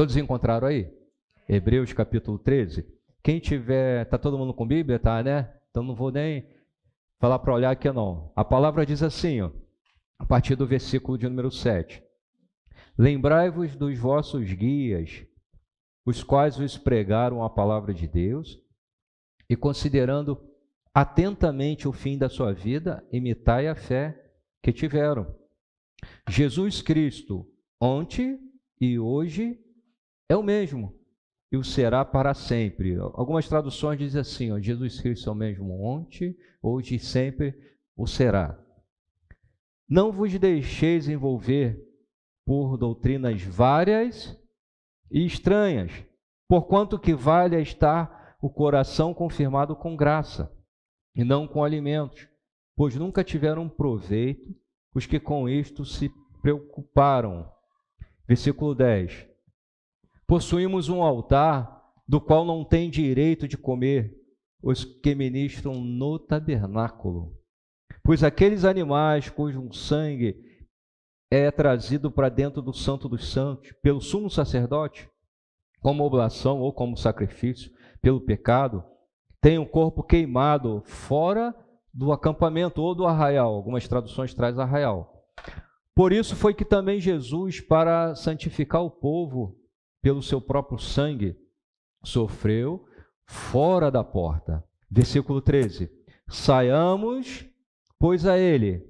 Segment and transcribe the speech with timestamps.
[0.00, 0.90] Todos encontraram aí?
[1.46, 2.86] Hebreus capítulo 13.
[3.22, 5.52] Quem tiver, tá todo mundo com Bíblia, tá, né?
[5.70, 6.48] Então não vou nem
[7.18, 8.32] falar para olhar aqui não.
[8.34, 9.50] A palavra diz assim, ó,
[10.18, 12.02] a partir do versículo de número 7.
[12.96, 15.22] Lembrai-vos dos vossos guias,
[16.06, 18.58] os quais vos pregaram a palavra de Deus,
[19.50, 20.42] e considerando
[20.94, 24.18] atentamente o fim da sua vida, imitai a fé
[24.62, 25.26] que tiveram.
[26.26, 27.46] Jesus Cristo,
[27.78, 28.40] ontem
[28.80, 29.62] e hoje,
[30.30, 30.96] é o mesmo
[31.50, 32.96] e o será para sempre.
[32.96, 37.52] Algumas traduções dizem assim: ó, Jesus Cristo é o mesmo ontem, hoje e sempre
[37.96, 38.56] o será.
[39.88, 41.84] Não vos deixeis envolver
[42.46, 44.40] por doutrinas várias
[45.10, 45.90] e estranhas,
[46.48, 50.56] porquanto que vale é estar o coração confirmado com graça,
[51.12, 52.28] e não com alimentos,
[52.76, 54.54] pois nunca tiveram proveito
[54.94, 56.08] os que com isto se
[56.40, 57.50] preocuparam.
[58.28, 59.29] Versículo 10.
[60.30, 64.16] Possuímos um altar do qual não tem direito de comer
[64.62, 67.36] os que ministram no tabernáculo.
[68.00, 70.36] Pois aqueles animais cujo sangue
[71.32, 75.10] é trazido para dentro do Santo dos Santos pelo sumo sacerdote,
[75.80, 78.84] como oblação ou como sacrifício pelo pecado,
[79.40, 81.52] têm o um corpo queimado fora
[81.92, 83.52] do acampamento ou do arraial.
[83.52, 85.24] Algumas traduções traz arraial.
[85.92, 89.59] Por isso foi que também Jesus, para santificar o povo,
[90.02, 91.36] pelo seu próprio sangue,
[92.02, 92.84] sofreu
[93.26, 94.64] fora da porta.
[94.90, 95.90] Versículo 13:
[96.28, 97.46] Saiamos,
[97.98, 98.84] pois a ele,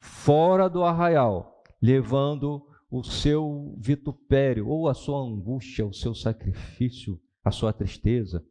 [0.00, 7.50] fora do arraial, levando o seu vitupério, ou a sua angústia, o seu sacrifício, a
[7.50, 8.44] sua tristeza.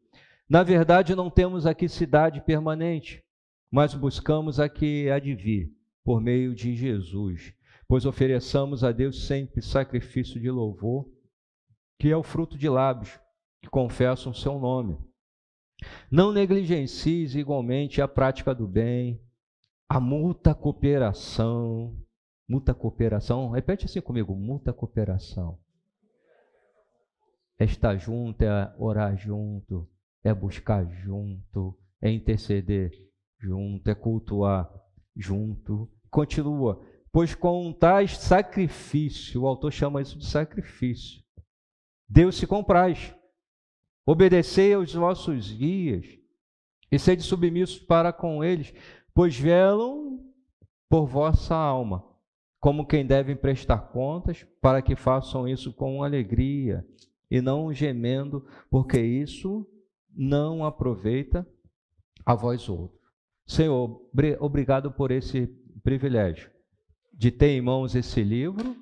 [0.47, 3.23] Na verdade, não temos aqui cidade permanente,
[3.72, 5.72] mas buscamos a que há de vir,
[6.03, 7.53] por meio de Jesus,
[7.88, 11.09] pois ofereçamos a Deus sempre sacrifício de louvor
[12.00, 13.19] que é o fruto de lábios
[13.61, 14.97] que confessam seu nome.
[16.11, 19.22] Não negligencies igualmente a prática do bem,
[19.89, 21.95] a muita cooperação.
[22.47, 25.57] Muita cooperação, repete assim comigo: muita cooperação.
[27.57, 29.89] É estar junto, é orar junto,
[30.23, 32.91] é buscar junto, é interceder
[33.39, 34.72] junto, é cultuar
[35.16, 35.89] junto.
[36.11, 41.23] Continua, pois com tais sacrifício, o autor chama isso de sacrifício,
[42.07, 43.13] Deus se compraz.
[44.05, 46.05] Obedecei aos vossos guias
[46.91, 48.73] e sede submissos para com eles,
[49.13, 50.19] pois velam
[50.88, 52.05] por vossa alma,
[52.59, 56.85] como quem devem prestar contas, para que façam isso com alegria
[57.29, 59.67] e não gemendo, porque isso
[60.16, 61.47] não aproveita
[62.25, 63.01] a vós outros.
[63.47, 64.01] Senhor,
[64.39, 65.47] obrigado por esse
[65.83, 66.49] privilégio
[67.13, 68.75] de ter em mãos esse livro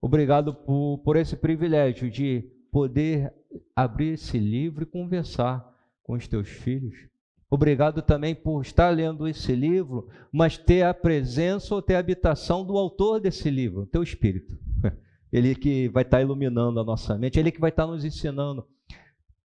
[0.00, 3.32] Obrigado por, por esse privilégio de poder
[3.74, 5.66] abrir esse livro e conversar
[6.02, 7.08] com os teus filhos.
[7.50, 12.64] Obrigado também por estar lendo esse livro, mas ter a presença ou ter a habitação
[12.64, 14.56] do autor desse livro, teu Espírito.
[15.32, 18.66] Ele que vai estar iluminando a nossa mente, ele que vai estar nos ensinando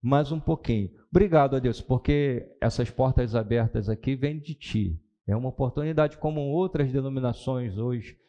[0.02, 0.90] mais um pouquinho.
[1.10, 5.00] Obrigado a Deus, porque essas portas abertas aqui vêm de ti.
[5.26, 8.19] É uma oportunidade como outras denominações hoje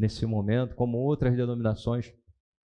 [0.00, 2.12] nesse momento, como outras denominações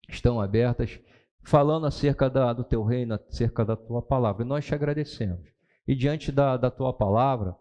[0.08, 0.98] estão abertas,
[1.44, 4.42] falando acerca da, do teu reino, acerca da tua palavra.
[4.42, 5.46] E nós te agradecemos.
[5.86, 7.54] E diante da, da tua palavra,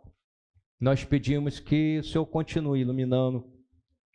[0.79, 3.45] nós pedimos que o Senhor continue iluminando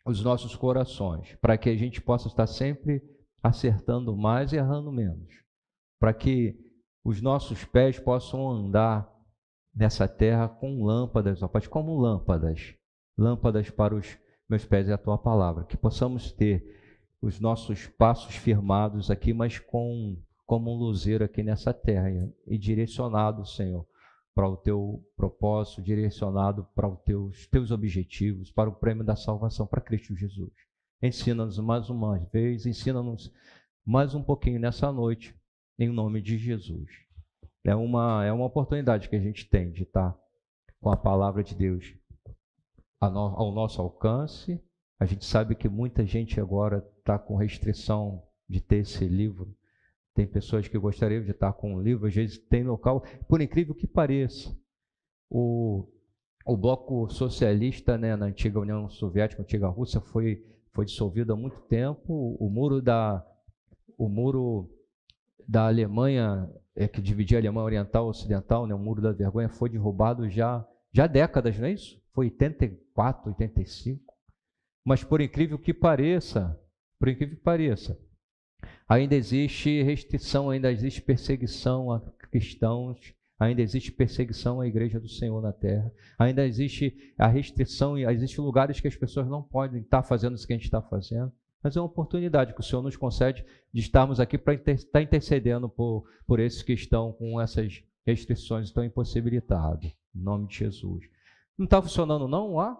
[0.03, 3.01] os nossos corações, para que a gente possa estar sempre
[3.43, 5.31] acertando mais e errando menos,
[5.99, 6.57] para que
[7.03, 9.07] os nossos pés possam andar
[9.73, 12.73] nessa terra com lâmpadas, ó Pai, como lâmpadas,
[13.17, 14.17] lâmpadas para os
[14.51, 16.77] meus pés é a tua palavra, que possamos ter
[17.21, 22.09] os nossos passos firmados aqui, mas com como um luzeiro aqui nessa terra
[22.45, 23.87] e direcionado, Senhor,
[24.35, 29.65] para o teu propósito, direcionado para os teus, teus objetivos, para o prêmio da salvação,
[29.65, 30.51] para Cristo Jesus.
[31.01, 33.31] Ensina-nos mais uma vez, ensina-nos
[33.85, 35.33] mais um pouquinho nessa noite,
[35.79, 36.89] em nome de Jesus.
[37.63, 40.13] É uma, é uma oportunidade que a gente tem de estar
[40.81, 42.00] com a palavra de Deus
[43.01, 44.61] ao nosso alcance.
[44.99, 49.55] A gente sabe que muita gente agora está com restrição de ter esse livro.
[50.13, 53.73] Tem pessoas que gostariam de estar com o livro, às vezes tem local, por incrível
[53.73, 54.55] que pareça.
[55.29, 55.87] O,
[56.45, 61.61] o bloco socialista né, na antiga União Soviética, antiga Rússia, foi, foi dissolvido há muito
[61.61, 62.35] tempo.
[62.39, 63.25] O muro da,
[63.97, 64.69] o muro
[65.47, 69.49] da Alemanha, é, que dividia a Alemanha Oriental e Ocidental, né, o muro da vergonha,
[69.49, 71.99] foi derrubado já, já há décadas, não é isso?
[72.13, 72.29] Foi
[72.95, 74.13] 84, 85.
[74.85, 76.59] Mas por incrível que pareça,
[76.99, 77.97] por incrível que pareça,
[78.87, 85.41] Ainda existe restrição, ainda existe perseguição a cristãos, ainda existe perseguição à igreja do Senhor
[85.41, 90.35] na terra, ainda existe a restrição, existem lugares que as pessoas não podem estar fazendo
[90.35, 91.31] isso que a gente está fazendo.
[91.63, 95.01] Mas é uma oportunidade que o Senhor nos concede de estarmos aqui para estar tá
[95.01, 99.85] intercedendo por, por esses que estão com essas restrições, estão impossibilitados.
[100.13, 101.05] Em nome de Jesus.
[101.61, 102.75] Não está funcionando não lá?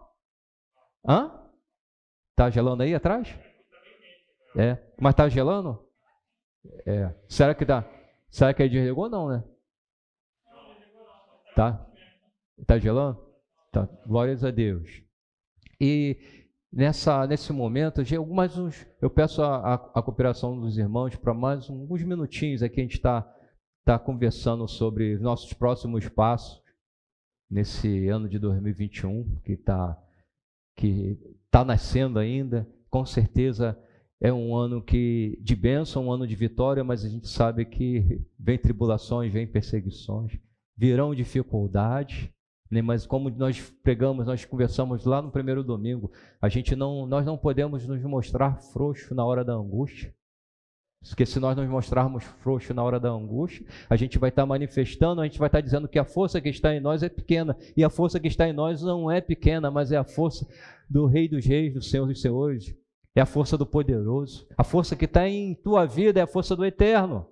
[1.08, 1.40] Hã?
[2.32, 3.28] Está gelando aí atrás?
[4.58, 4.76] É.
[5.00, 5.88] Mas está gelando?
[6.88, 7.14] É.
[7.28, 7.88] Será que tá?
[8.32, 9.44] Será que aí desligou não, né?
[11.56, 11.88] Tá?
[12.66, 13.24] Tá gelando?
[13.72, 13.88] Tá.
[14.08, 15.04] Glórias a Deus.
[15.80, 16.18] E
[16.74, 18.02] nessa, nesse momento,
[18.34, 22.80] mais uns, eu peço a, a, a cooperação dos irmãos para mais uns minutinhos aqui
[22.80, 23.32] a gente está
[23.86, 26.61] tá conversando sobre nossos próximos passos
[27.52, 30.02] nesse ano de 2021 que está
[30.78, 31.20] que
[31.52, 32.66] tá nascendo ainda.
[32.90, 33.78] Com certeza
[34.20, 38.22] é um ano que de bênção, um ano de vitória, mas a gente sabe que
[38.40, 40.40] vem tribulações, vem perseguições,
[40.78, 42.30] virão dificuldades,
[42.70, 42.82] né?
[42.82, 46.12] mas como nós pregamos, nós conversamos lá no primeiro domingo,
[46.42, 50.14] a gente não, nós não podemos nos mostrar frouxo na hora da angústia.
[51.08, 55.22] Porque se nós nos mostrarmos frouxo na hora da angústia, a gente vai estar manifestando,
[55.22, 57.58] a gente vai estar dizendo que a força que está em nós é pequena.
[57.76, 60.48] E a força que está em nós não é pequena, mas é a força
[60.90, 62.76] do Rei dos Reis, do Senhor dos Senhores.
[63.16, 64.48] É a força do poderoso.
[64.58, 67.28] A força que está em tua vida é a força do eterno.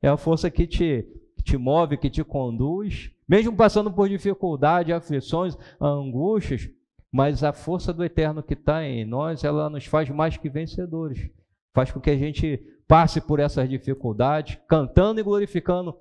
[0.00, 4.92] É a força que te, que te move, que te conduz mesmo passando por dificuldade,
[4.92, 6.70] aflições, angústias,
[7.12, 11.28] mas a força do eterno que está em nós, ela nos faz mais que vencedores.
[11.74, 15.94] Faz com que a gente passe por essas dificuldades, cantando e glorificando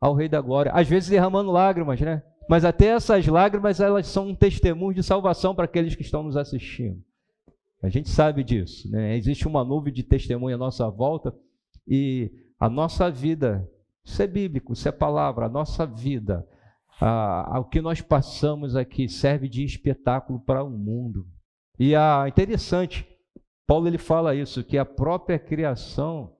[0.00, 0.72] ao Rei da Glória.
[0.72, 2.22] Às vezes derramando lágrimas, né?
[2.48, 6.36] Mas até essas lágrimas, elas são um testemunho de salvação para aqueles que estão nos
[6.36, 7.02] assistindo.
[7.82, 9.16] A gente sabe disso, né?
[9.16, 11.34] Existe uma nuvem de testemunho à nossa volta
[11.86, 13.68] e a nossa vida,
[14.04, 16.46] isso é bíblico, isso é palavra, a nossa vida
[17.00, 21.26] ah, o que nós passamos aqui serve de espetáculo para o mundo.
[21.78, 23.06] E é interessante,
[23.68, 26.32] Paulo ele fala isso, que a própria criação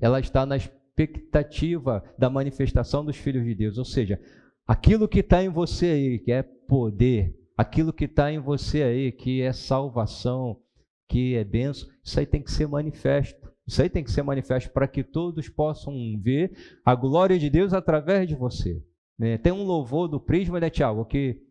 [0.00, 3.78] ela está na expectativa da manifestação dos filhos de Deus.
[3.78, 4.20] Ou seja,
[4.64, 9.10] aquilo que está em você aí, que é poder, aquilo que está em você aí,
[9.10, 10.60] que é salvação,
[11.08, 13.50] que é benção, isso aí tem que ser manifesto.
[13.66, 16.52] Isso aí tem que ser manifesto para que todos possam ver
[16.84, 18.80] a glória de Deus através de você.
[19.18, 19.36] Né?
[19.36, 21.42] Tem um louvor do Prisma, né, Tiago, que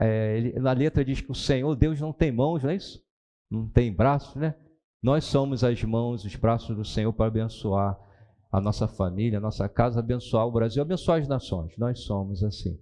[0.00, 3.05] é, ele, na letra diz que o Senhor, Deus não tem mãos, não é isso?
[3.50, 4.54] Não tem braços, né?
[5.02, 7.98] Nós somos as mãos, os braços do Senhor para abençoar
[8.50, 11.76] a nossa família, a nossa casa, abençoar o Brasil, abençoar as nações.
[11.76, 12.78] Nós somos assim.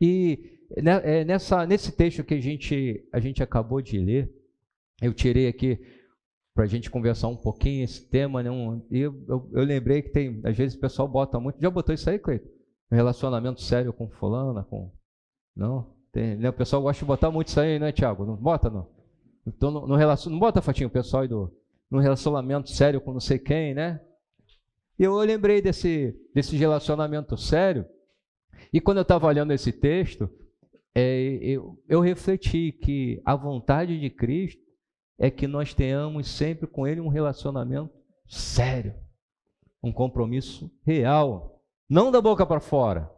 [0.00, 4.32] E né, é, nessa, nesse texto que a gente, a gente acabou de ler,
[5.00, 5.80] eu tirei aqui
[6.54, 8.42] para a gente conversar um pouquinho esse tema.
[8.42, 11.60] Né, um, eu, eu, eu, lembrei que tem, às vezes o pessoal bota muito.
[11.60, 12.48] Já botou isso aí, Cleiton?
[12.90, 14.92] um relacionamento sério com fulana, com.
[15.56, 15.94] Não?
[16.12, 16.50] Tem, né?
[16.50, 18.26] O pessoal gosta de botar muito isso aí, né, Tiago?
[18.26, 18.86] Não bota, não?
[19.46, 20.30] Então, no, no relacion...
[20.30, 21.52] não bota, Fatinho, pessoal aí do.
[21.90, 24.00] No relacionamento sério com não sei quem, né?
[24.98, 27.84] E eu, eu lembrei desse, desse relacionamento sério.
[28.72, 30.30] E quando eu estava olhando esse texto,
[30.94, 34.62] é, eu, eu refleti que a vontade de Cristo
[35.18, 37.92] é que nós tenhamos sempre com Ele um relacionamento
[38.26, 38.94] sério,
[39.82, 41.62] um compromisso real.
[41.88, 43.10] Não da boca para fora,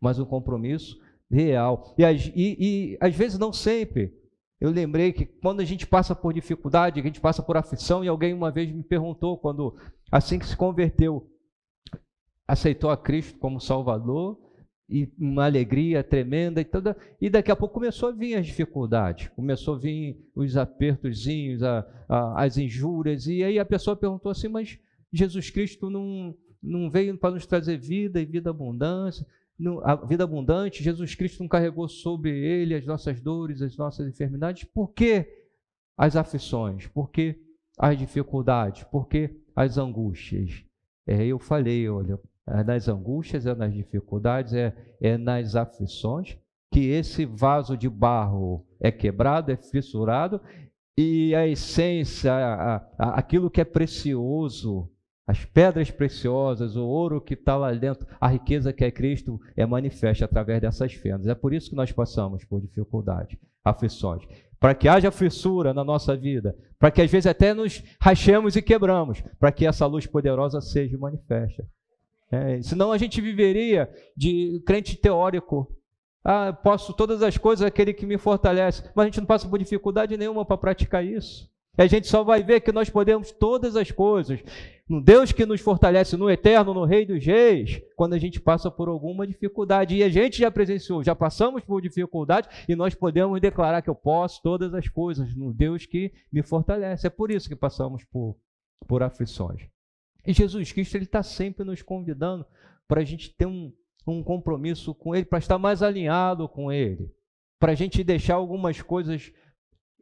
[0.00, 0.98] mas um compromisso
[1.30, 1.94] real.
[1.96, 4.14] E, e, e às vezes não sempre.
[4.60, 8.08] Eu lembrei que quando a gente passa por dificuldade, a gente passa por aflição, e
[8.08, 9.76] alguém uma vez me perguntou, quando
[10.10, 11.30] assim que se converteu,
[12.46, 14.38] aceitou a Cristo como Salvador,
[14.90, 19.28] e uma alegria tremenda, e, toda, e daqui a pouco começou a vir as dificuldades,
[19.28, 24.48] começou a vir os apertozinhos, a, a, as injúrias, e aí a pessoa perguntou assim,
[24.48, 24.78] mas
[25.12, 29.26] Jesus Cristo não, não veio para nos trazer vida e vida abundância.
[29.82, 34.64] A vida abundante, Jesus Cristo não carregou sobre ele as nossas dores, as nossas enfermidades.
[34.64, 35.26] Por que
[35.96, 36.86] as aflições?
[36.86, 37.40] Por que
[37.78, 38.84] as dificuldades?
[38.84, 40.64] Por que as angústias?
[41.06, 46.38] É, eu falei, olha, é nas angústias, é nas dificuldades, é, é nas aflições
[46.72, 50.40] que esse vaso de barro é quebrado, é fissurado,
[50.96, 54.90] e a essência, a, a, aquilo que é precioso,
[55.28, 59.66] as pedras preciosas, o ouro que está lá dentro, a riqueza que é Cristo é
[59.66, 61.26] manifesta através dessas fendas.
[61.26, 64.26] É por isso que nós passamos por dificuldade, aflições.
[64.58, 68.62] Para que haja fissura na nossa vida, para que às vezes até nos rachemos e
[68.62, 71.62] quebramos, para que essa luz poderosa seja manifesta.
[72.32, 75.70] É, senão a gente viveria de crente teórico.
[76.24, 79.58] Ah, posso todas as coisas, aquele que me fortalece, mas a gente não passa por
[79.58, 81.50] dificuldade nenhuma para praticar isso.
[81.76, 84.42] A gente só vai ver que nós podemos todas as coisas
[84.88, 88.70] no Deus que nos fortalece, no eterno, no Rei dos Reis, quando a gente passa
[88.70, 89.94] por alguma dificuldade.
[89.94, 93.94] E a gente já presenciou, já passamos por dificuldade e nós podemos declarar que eu
[93.94, 97.06] posso todas as coisas no Deus que me fortalece.
[97.06, 98.36] É por isso que passamos por,
[98.86, 99.68] por aflições.
[100.26, 102.46] E Jesus Cristo ele está sempre nos convidando
[102.86, 103.70] para a gente ter um,
[104.06, 107.12] um compromisso com Ele, para estar mais alinhado com Ele,
[107.60, 109.30] para a gente deixar algumas coisas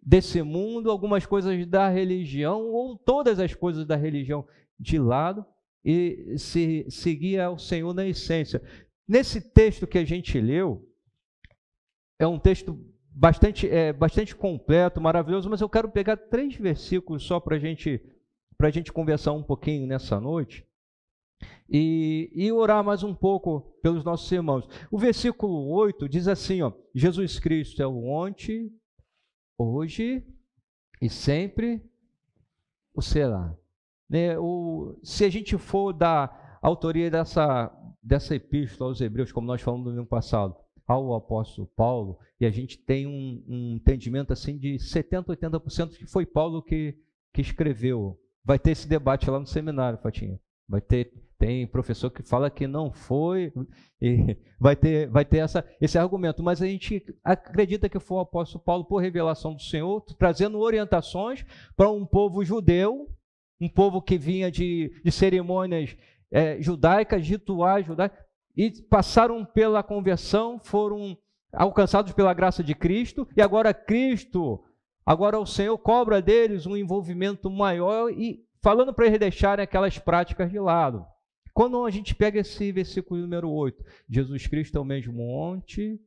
[0.01, 4.47] desse mundo, algumas coisas da religião, ou todas as coisas da religião
[4.79, 5.45] de lado
[5.85, 8.63] e se seguir ao Senhor na essência.
[9.07, 10.89] Nesse texto que a gente leu,
[12.19, 12.79] é um texto
[13.09, 18.01] bastante, é, bastante completo, maravilhoso, mas eu quero pegar três versículos só para gente,
[18.61, 20.67] a gente conversar um pouquinho nessa noite
[21.69, 24.69] e, e orar mais um pouco pelos nossos irmãos.
[24.91, 28.73] O versículo 8 diz assim: ó, Jesus Cristo é o ontem,
[29.59, 30.25] hoje
[31.01, 31.83] e sempre
[32.95, 33.57] o será.
[34.09, 37.73] Né, o, se a gente for da autoria dessa,
[38.03, 42.51] dessa epístola aos Hebreus, como nós falamos no ano passado, ao apóstolo Paulo, e a
[42.51, 46.97] gente tem um, um entendimento assim de 70%, 80% que foi Paulo que,
[47.33, 48.19] que escreveu.
[48.45, 50.39] Vai ter esse debate lá no seminário, Fatinha.
[50.69, 53.53] Vai ter, tem professor que fala que não foi,
[54.01, 58.21] e vai ter, vai ter essa, esse argumento, mas a gente acredita que foi o
[58.21, 61.45] apóstolo Paulo, por revelação do Senhor, trazendo orientações
[61.77, 63.11] para um povo judeu
[63.61, 65.97] um povo que vinha de, de cerimônias
[66.31, 68.19] é, judaicas, rituais judaicos,
[68.57, 71.17] e passaram pela conversão, foram
[71.53, 74.63] alcançados pela graça de Cristo, e agora Cristo,
[75.05, 80.51] agora o Senhor cobra deles um envolvimento maior e falando para eles deixarem aquelas práticas
[80.51, 81.07] de lado.
[81.55, 85.99] Quando a gente pega esse versículo número 8, Jesus Cristo é o mesmo ontem,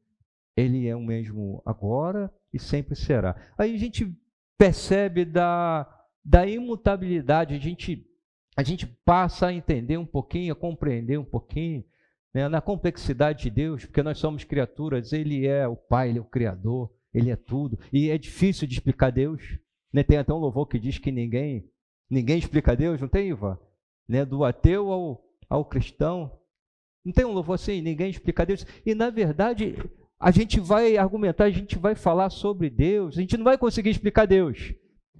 [0.55, 3.35] ele é o mesmo agora e sempre será.
[3.57, 4.15] Aí a gente
[4.57, 5.87] percebe da
[6.23, 8.05] da imutabilidade, a gente,
[8.55, 11.83] a gente passa a entender um pouquinho, a compreender um pouquinho
[12.33, 16.21] né, na complexidade de Deus, porque nós somos criaturas, Ele é o Pai, Ele é
[16.21, 19.41] o Criador, Ele é tudo, e é difícil de explicar Deus.
[19.91, 20.03] Né?
[20.03, 21.67] Tem até um louvor que diz que ninguém
[22.09, 23.59] ninguém explica Deus, não tem, Iva?
[24.07, 24.25] Né?
[24.25, 26.31] Do ateu ao, ao cristão.
[27.05, 28.65] Não tem um louvor assim, ninguém explica Deus.
[28.85, 29.75] E na verdade,
[30.19, 33.89] a gente vai argumentar, a gente vai falar sobre Deus, a gente não vai conseguir
[33.89, 34.73] explicar Deus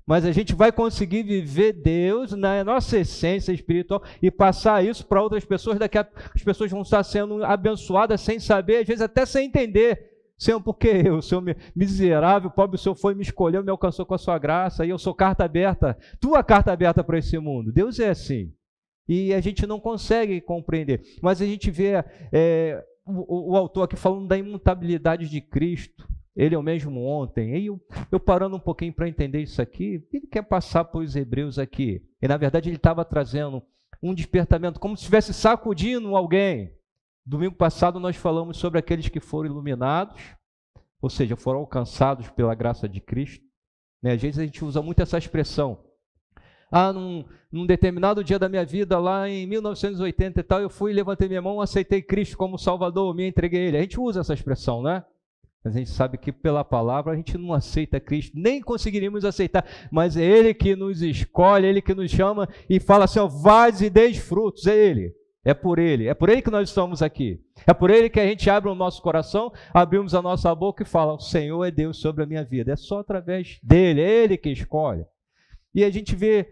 [0.10, 5.22] mas a gente vai conseguir viver Deus na nossa essência espiritual e passar isso para
[5.22, 5.78] outras pessoas.
[5.78, 10.10] Daqui a as pessoas vão estar sendo abençoadas sem saber, às vezes até sem entender.
[10.36, 11.44] Senhor, porque eu, Senhor
[11.76, 14.98] miserável, pobre, o Senhor foi, me escolheu, me alcançou com a sua graça, e eu
[14.98, 17.72] sou carta aberta, tua carta aberta para esse mundo.
[17.72, 18.52] Deus é assim.
[19.08, 21.04] E a gente não consegue compreender.
[21.22, 26.56] Mas a gente vê é, o, o autor aqui falando da imutabilidade de Cristo ele
[26.56, 27.58] é o mesmo ontem.
[27.58, 27.80] E eu,
[28.12, 32.02] eu parando um pouquinho para entender isso aqui, ele quer passar para os hebreus aqui.
[32.22, 33.62] E na verdade ele estava trazendo
[34.02, 36.74] um despertamento, como se estivesse sacudindo alguém.
[37.26, 40.20] Domingo passado nós falamos sobre aqueles que foram iluminados,
[41.02, 43.46] ou seja, foram alcançados pela graça de Cristo.
[44.02, 44.14] Né?
[44.14, 45.84] Às vezes a gente usa muito essa expressão.
[46.72, 50.94] Ah, num, num, determinado dia da minha vida, lá em 1980 e tal, eu fui,
[50.94, 53.78] levantei minha mão, aceitei Cristo como Salvador, me entreguei a Ele.
[53.78, 55.04] A gente usa essa expressão, né?
[55.64, 59.66] Mas a gente sabe que pela palavra a gente não aceita Cristo, nem conseguiríamos aceitar,
[59.92, 63.28] mas é Ele que nos escolhe, é Ele que nos chama e fala assim: ó,
[63.28, 65.14] vades e deis frutos, é Ele.
[65.44, 67.40] É por Ele, é por Ele que nós estamos aqui.
[67.66, 70.86] É por Ele que a gente abre o nosso coração, abrimos a nossa boca e
[70.86, 72.74] fala: O Senhor é Deus sobre a minha vida.
[72.74, 75.06] É só através dele, é Ele que escolhe.
[75.74, 76.48] E a gente vê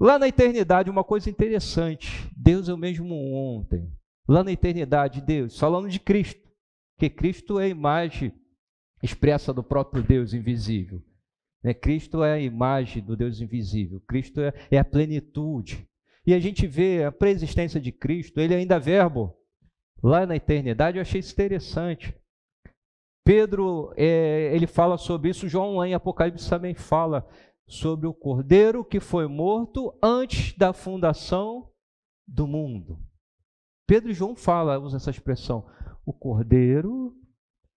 [0.00, 3.88] lá na eternidade uma coisa interessante: Deus é o mesmo ontem.
[4.28, 6.40] Lá na eternidade, Deus, falando de Cristo,
[6.98, 8.32] que Cristo é a imagem
[9.02, 11.02] expressa do próprio Deus invisível.
[11.62, 11.74] Né?
[11.74, 15.88] Cristo é a imagem do Deus invisível, Cristo é, é a plenitude.
[16.24, 19.36] E a gente vê a preexistência de Cristo, ele ainda é verbo.
[20.02, 22.14] Lá na eternidade, eu achei isso interessante.
[23.24, 27.26] Pedro, é, ele fala sobre isso, João lá em Apocalipse também fala
[27.68, 31.70] sobre o cordeiro que foi morto antes da fundação
[32.26, 32.98] do mundo.
[33.86, 35.66] Pedro e João fala, usa essa expressão,
[36.04, 37.14] o cordeiro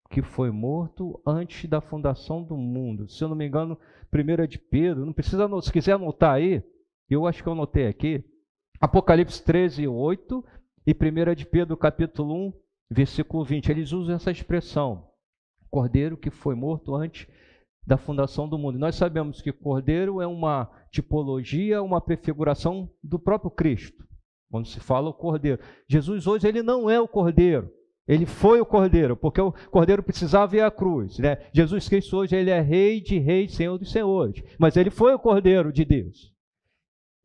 [0.10, 3.08] que foi morto antes da fundação do mundo.
[3.10, 3.78] Se eu não me engano,
[4.12, 6.64] primeiro é de Pedro, não precisa, se quiser anotar aí,
[7.10, 8.24] eu acho que eu anotei aqui,
[8.84, 10.44] Apocalipse 13, 8
[10.86, 12.54] e 1 é de Pedro, capítulo 1,
[12.92, 13.70] versículo 20.
[13.70, 15.08] Eles usam essa expressão,
[15.72, 17.26] cordeiro que foi morto antes
[17.88, 18.78] da fundação do mundo.
[18.78, 24.06] nós sabemos que cordeiro é uma tipologia, uma prefiguração do próprio Cristo.
[24.52, 25.62] Quando se fala o cordeiro.
[25.88, 27.72] Jesus hoje ele não é o cordeiro.
[28.08, 31.18] Ele foi o cordeiro, porque o cordeiro precisava ir à cruz.
[31.20, 31.38] Né?
[31.54, 34.44] Jesus Cristo hoje ele é rei de reis, senhor dos senhores.
[34.60, 36.34] Mas ele foi o cordeiro de Deus.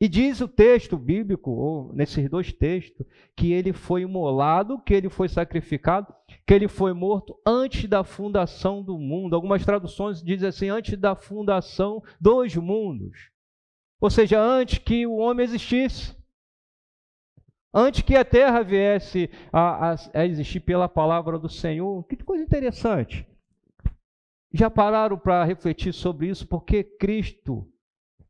[0.01, 3.05] E diz o texto bíblico, ou nesses dois textos,
[3.37, 6.15] que ele foi imolado, que ele foi sacrificado,
[6.47, 9.35] que ele foi morto antes da fundação do mundo.
[9.35, 13.31] Algumas traduções dizem assim, antes da fundação dos mundos.
[14.01, 16.17] Ou seja, antes que o homem existisse.
[17.73, 22.03] Antes que a terra viesse a, a, a existir pela palavra do Senhor.
[22.05, 23.27] Que coisa interessante.
[24.53, 26.47] Já pararam para refletir sobre isso?
[26.47, 27.71] Porque Cristo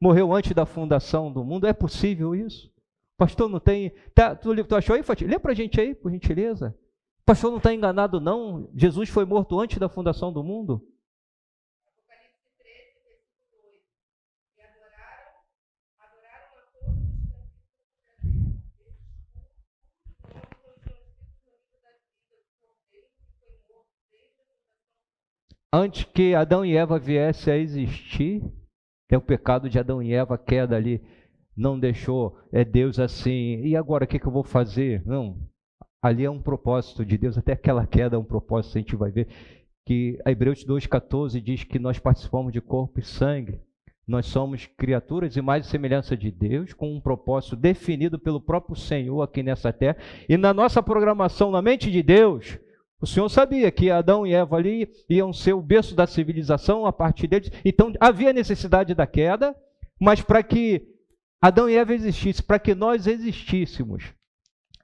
[0.01, 1.67] morreu antes da fundação do mundo?
[1.67, 2.73] É possível isso?
[3.17, 3.93] Pastor, não tem.
[4.15, 5.27] Tá, tu, tu achou aí, Fatih?
[5.27, 6.77] Lê para a gente aí, por gentileza.
[7.25, 8.71] Pastor, não está enganado, não?
[8.75, 10.83] Jesus foi morto antes da fundação do mundo?
[25.73, 28.43] Antes que Adão e Eva viessem a existir,
[29.11, 31.03] é o pecado de Adão e Eva, a queda ali,
[31.57, 33.61] não deixou é Deus assim.
[33.63, 35.03] E agora o que, que eu vou fazer?
[35.05, 35.37] Não.
[36.01, 39.11] Ali é um propósito de Deus, até aquela queda é um propósito, a gente vai
[39.11, 39.29] ver
[39.85, 43.59] que a Hebreus 2,14 diz que nós participamos de corpo e sangue.
[44.07, 49.21] Nós somos criaturas e mais semelhança de Deus, com um propósito definido pelo próprio Senhor
[49.21, 49.99] aqui nessa terra.
[50.27, 52.59] E na nossa programação, na mente de Deus,
[53.01, 56.93] o Senhor sabia que Adão e Eva ali iam ser o berço da civilização a
[56.93, 57.51] partir deles.
[57.65, 59.55] Então havia necessidade da queda,
[60.01, 60.87] mas para que
[61.41, 64.13] Adão e Eva existissem, para que nós existíssemos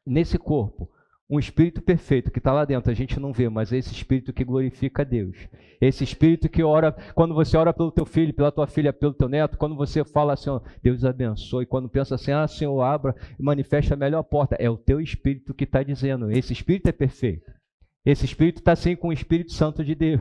[0.06, 0.88] nesse corpo,
[1.28, 4.32] um espírito perfeito que está lá dentro, a gente não vê, mas é esse espírito
[4.32, 5.36] que glorifica a Deus.
[5.80, 9.28] Esse espírito que ora, quando você ora pelo teu filho, pela tua filha, pelo teu
[9.28, 13.94] neto, quando você fala assim, ó, Deus abençoe, quando pensa assim, ah, Senhor, abra, manifesta
[13.94, 17.50] a melhor porta, é o teu espírito que está dizendo, esse espírito é perfeito.
[18.04, 20.20] Esse espírito está assim com o Espírito Santo de Deus.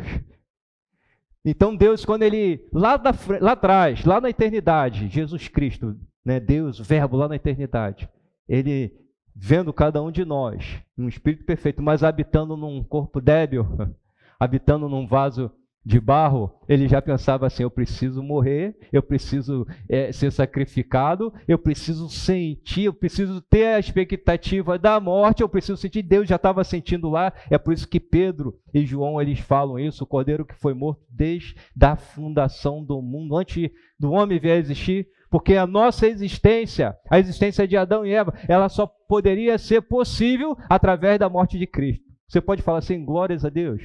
[1.46, 6.80] Então Deus, quando ele lá, da, lá atrás, lá na eternidade, Jesus Cristo, né, Deus,
[6.80, 8.10] Verbo lá na eternidade,
[8.48, 8.94] ele
[9.36, 13.68] vendo cada um de nós, um espírito perfeito, mas habitando num corpo débil,
[14.40, 15.52] habitando num vaso
[15.86, 21.58] de barro, ele já pensava assim: eu preciso morrer, eu preciso é, ser sacrificado, eu
[21.58, 26.02] preciso sentir, eu preciso ter a expectativa da morte, eu preciso sentir.
[26.02, 27.34] Deus já estava sentindo lá.
[27.50, 31.02] É por isso que Pedro e João eles falam isso: o cordeiro que foi morto
[31.10, 33.70] desde a fundação do mundo, antes
[34.00, 35.08] do homem vir a existir.
[35.30, 40.56] Porque a nossa existência, a existência de Adão e Eva, ela só poderia ser possível
[40.70, 42.14] através da morte de Cristo.
[42.34, 43.82] Você pode falar assim, glórias a Deus.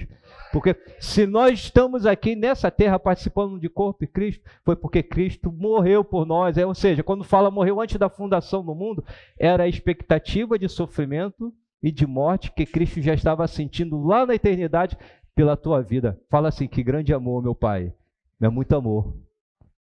[0.53, 5.53] Porque se nós estamos aqui nessa terra participando de corpo de Cristo, foi porque Cristo
[5.53, 6.57] morreu por nós.
[6.57, 9.05] É, ou seja, quando fala morreu antes da fundação do mundo,
[9.39, 14.35] era a expectativa de sofrimento e de morte que Cristo já estava sentindo lá na
[14.35, 14.97] eternidade
[15.35, 16.19] pela tua vida.
[16.31, 17.93] Fala assim: que grande amor, meu Pai.
[18.41, 19.15] É muito amor.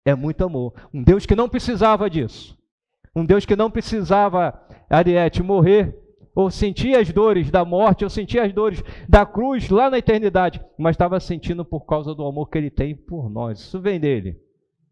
[0.04, 0.74] É muito amor.
[0.92, 2.59] Um Deus que não precisava disso.
[3.14, 5.96] Um Deus que não precisava, Ariete, morrer
[6.38, 10.64] ou sentia as dores da morte, ou sentia as dores da cruz lá na eternidade,
[10.79, 13.59] mas estava sentindo por causa do amor que ele tem por nós.
[13.59, 14.40] Isso vem dele.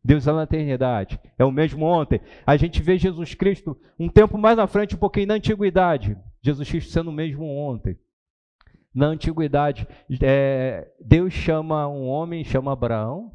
[0.03, 2.21] Deus é na eternidade, é o mesmo ontem.
[2.45, 6.19] A gente vê Jesus Cristo um tempo mais na frente, um pouquinho na antiguidade.
[6.43, 7.97] Jesus Cristo sendo o mesmo ontem.
[8.93, 9.87] Na antiguidade,
[10.21, 13.31] é, Deus chama um homem, chama Abraão,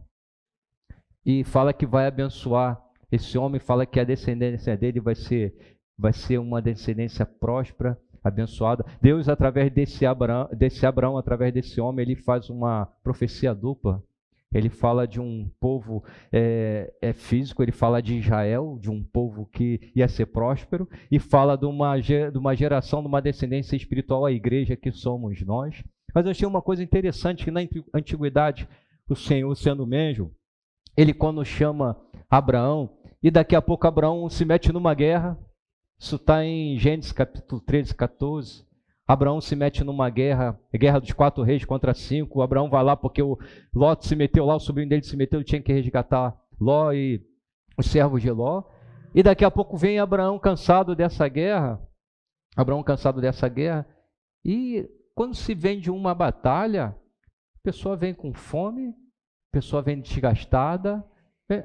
[1.26, 2.78] e fala que vai abençoar
[3.10, 8.84] esse homem, fala que a descendência dele vai ser vai ser uma descendência próspera, abençoada.
[9.00, 14.04] Deus, através desse Abraão, desse Abraão, através desse homem, ele faz uma profecia dupla.
[14.52, 19.46] Ele fala de um povo é, é, físico, ele fala de Israel, de um povo
[19.46, 24.26] que ia ser próspero, e fala de uma, de uma geração, de uma descendência espiritual,
[24.26, 25.84] a igreja que somos nós.
[26.14, 27.62] Mas eu achei uma coisa interessante, que na
[27.94, 28.68] antiguidade,
[29.08, 30.32] o Senhor sendo mesmo,
[30.98, 31.96] ele quando chama
[32.30, 32.90] Abraão,
[33.24, 35.38] e daqui a pouco Abraão se mete numa guerra,
[36.02, 38.66] isso está em Gênesis capítulo 13, 14.
[39.08, 42.42] Abraão se mete numa guerra, guerra dos quatro reis contra cinco.
[42.42, 43.38] Abraão vai lá porque o
[43.72, 47.24] Ló se meteu lá, o sobrinho dele se meteu, ele tinha que resgatar Ló e
[47.78, 48.64] os servos de Ló.
[49.14, 51.80] E daqui a pouco vem Abraão cansado dessa guerra.
[52.58, 53.86] Abraão cansado dessa guerra.
[54.44, 56.96] E quando se vem de uma batalha,
[57.58, 61.06] a pessoa vem com fome, a pessoa vem desgastada.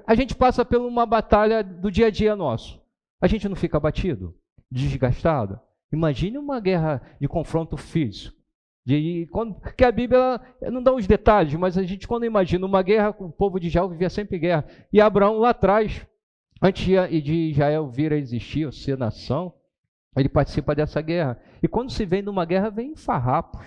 [0.06, 2.84] A gente passa por uma batalha do dia a dia nosso.
[3.20, 4.34] A gente não fica abatido,
[4.70, 5.58] desgastado?
[5.92, 8.36] Imagine uma guerra de confronto físico.
[8.84, 12.82] De, quando, que a Bíblia não dá os detalhes, mas a gente, quando imagina uma
[12.82, 14.64] guerra, o povo de Israel vivia sempre guerra.
[14.92, 16.06] E Abraão, lá atrás,
[16.62, 19.52] antes de Israel vir a existir, ou ser nação,
[20.16, 21.40] ele participa dessa guerra.
[21.62, 23.60] E quando se vem numa guerra, vem em farrapos,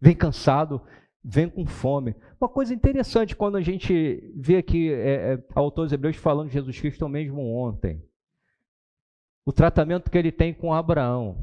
[0.00, 0.80] vem cansado,
[1.22, 2.14] vem com fome.
[2.40, 6.80] Uma coisa interessante quando a gente vê aqui é, é, autores hebreus falando de Jesus
[6.80, 8.02] Cristo mesmo ontem.
[9.46, 11.36] O tratamento que ele tem com Abraão.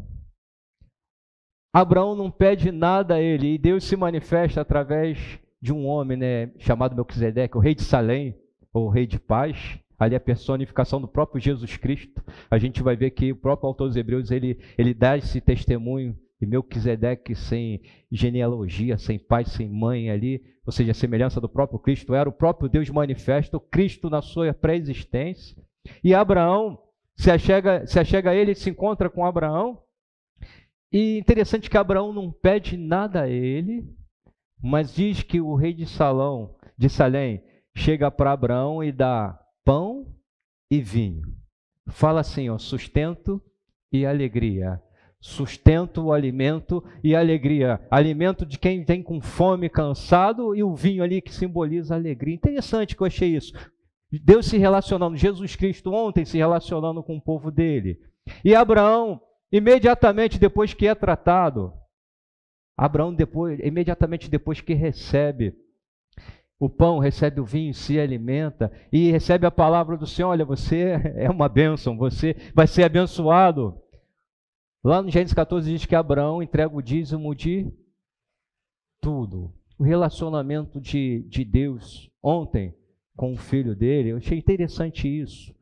[1.73, 6.51] Abraão não pede nada a ele, e Deus se manifesta através de um homem né,
[6.59, 8.35] chamado Melquisedeque, o rei de Salém,
[8.73, 9.79] ou rei de paz.
[9.97, 12.21] Ali a personificação do próprio Jesus Cristo.
[12.51, 16.17] A gente vai ver que o próprio autor dos Hebreus ele, ele dá esse testemunho
[16.41, 21.79] e Melquisedeque sem genealogia, sem pai, sem mãe ali, ou seja, a semelhança do próprio
[21.79, 25.55] Cristo, era o próprio Deus manifesto, Cristo na sua pré-existência.
[26.03, 26.82] E Abraão
[27.15, 29.81] se achega, se achega a ele, se encontra com Abraão,
[30.91, 33.83] e interessante que Abraão não pede nada a ele,
[34.61, 37.43] mas diz que o rei de Salão, de Salém,
[37.75, 40.05] chega para Abraão e dá pão
[40.69, 41.23] e vinho.
[41.87, 43.41] Fala assim, ó, sustento
[43.91, 44.81] e alegria.
[45.19, 47.79] Sustento, alimento e alegria.
[47.89, 52.35] Alimento de quem vem com fome, cansado, e o vinho ali que simboliza alegria.
[52.35, 53.53] Interessante que eu achei isso.
[54.19, 57.99] Deus se relacionando, Jesus Cristo ontem se relacionando com o povo dele.
[58.43, 59.21] E Abraão
[59.53, 61.71] Imediatamente depois que é tratado,
[62.75, 65.55] Abraão, depois, imediatamente depois que recebe
[66.59, 70.93] o pão, recebe o vinho, se alimenta e recebe a palavra do Senhor: olha, você
[71.17, 73.79] é uma bênção, você vai ser abençoado.
[74.83, 77.71] Lá no Gênesis 14 diz que Abraão entrega o dízimo de
[78.99, 79.53] tudo.
[79.77, 82.75] O relacionamento de, de Deus ontem
[83.15, 85.53] com o filho dele, eu achei interessante isso.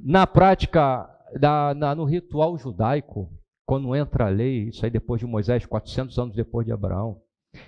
[0.00, 3.30] Na prática, da, na, no ritual judaico,
[3.66, 7.20] quando entra a lei, isso aí depois de Moisés, 400 anos depois de Abraão,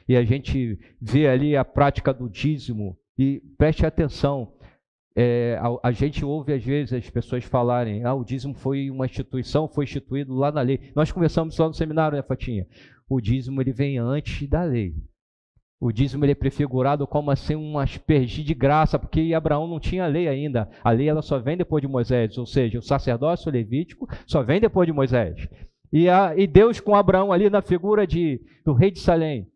[0.08, 4.52] e a gente vê ali a prática do dízimo, e preste atenção,
[5.16, 9.06] é, a, a, gente ouve às vezes as pessoas falarem, ah, o dízimo foi uma
[9.06, 10.92] instituição, foi instituído lá na lei.
[10.94, 12.66] Nós conversamos lá no seminário, né, Fatinha?
[13.08, 14.94] O dízimo ele vem antes da lei.
[15.80, 20.06] O dízimo ele é prefigurado como assim um aspergir de graça, porque Abraão não tinha
[20.06, 20.68] lei ainda.
[20.84, 24.60] A lei ela só vem depois de Moisés, ou seja, o sacerdócio levítico só vem
[24.60, 25.48] depois de Moisés.
[25.90, 29.48] E, a, e Deus com Abraão ali na figura de, do rei de Salém,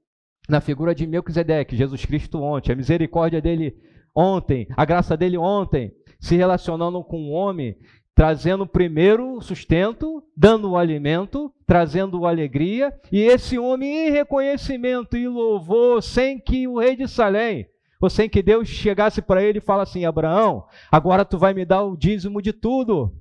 [0.49, 3.77] na figura de Melquisedeque, Jesus Cristo ontem, a misericórdia dele
[4.15, 7.77] ontem, a graça dele ontem, se relacionando com o homem,
[8.15, 15.27] trazendo primeiro o sustento, dando o alimento, trazendo alegria, e esse homem em reconhecimento e
[15.27, 17.67] louvor, sem que o rei de Salém,
[18.01, 21.65] ou sem que Deus chegasse para ele e falasse assim: Abraão, agora tu vai me
[21.65, 23.13] dar o dízimo de tudo.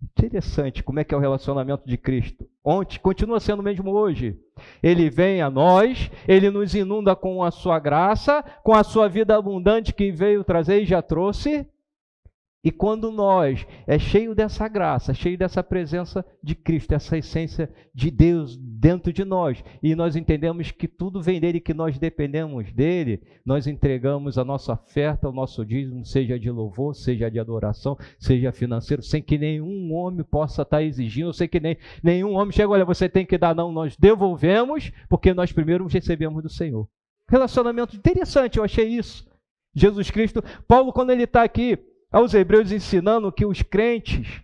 [0.00, 2.46] Interessante como é que é o relacionamento de Cristo.
[2.64, 4.38] Ontem continua sendo o mesmo hoje.
[4.80, 9.36] Ele vem a nós, ele nos inunda com a sua graça, com a sua vida
[9.36, 11.66] abundante que veio trazer e já trouxe,
[12.62, 18.10] e quando nós é cheio dessa graça, cheio dessa presença de Cristo, essa essência de
[18.10, 23.22] Deus dentro de nós, e nós entendemos que tudo vem dele, que nós dependemos dele,
[23.46, 28.50] nós entregamos a nossa oferta, o nosso dízimo, seja de louvor, seja de adoração, seja
[28.50, 32.84] financeiro, sem que nenhum homem possa estar exigindo, sem que nem, nenhum homem chega, olha,
[32.84, 36.88] você tem que dar, não, nós devolvemos, porque nós primeiro recebemos do Senhor.
[37.28, 39.28] Relacionamento interessante, eu achei isso.
[39.74, 41.78] Jesus Cristo, Paulo, quando ele está aqui,
[42.10, 44.40] aos hebreus ensinando que os crentes,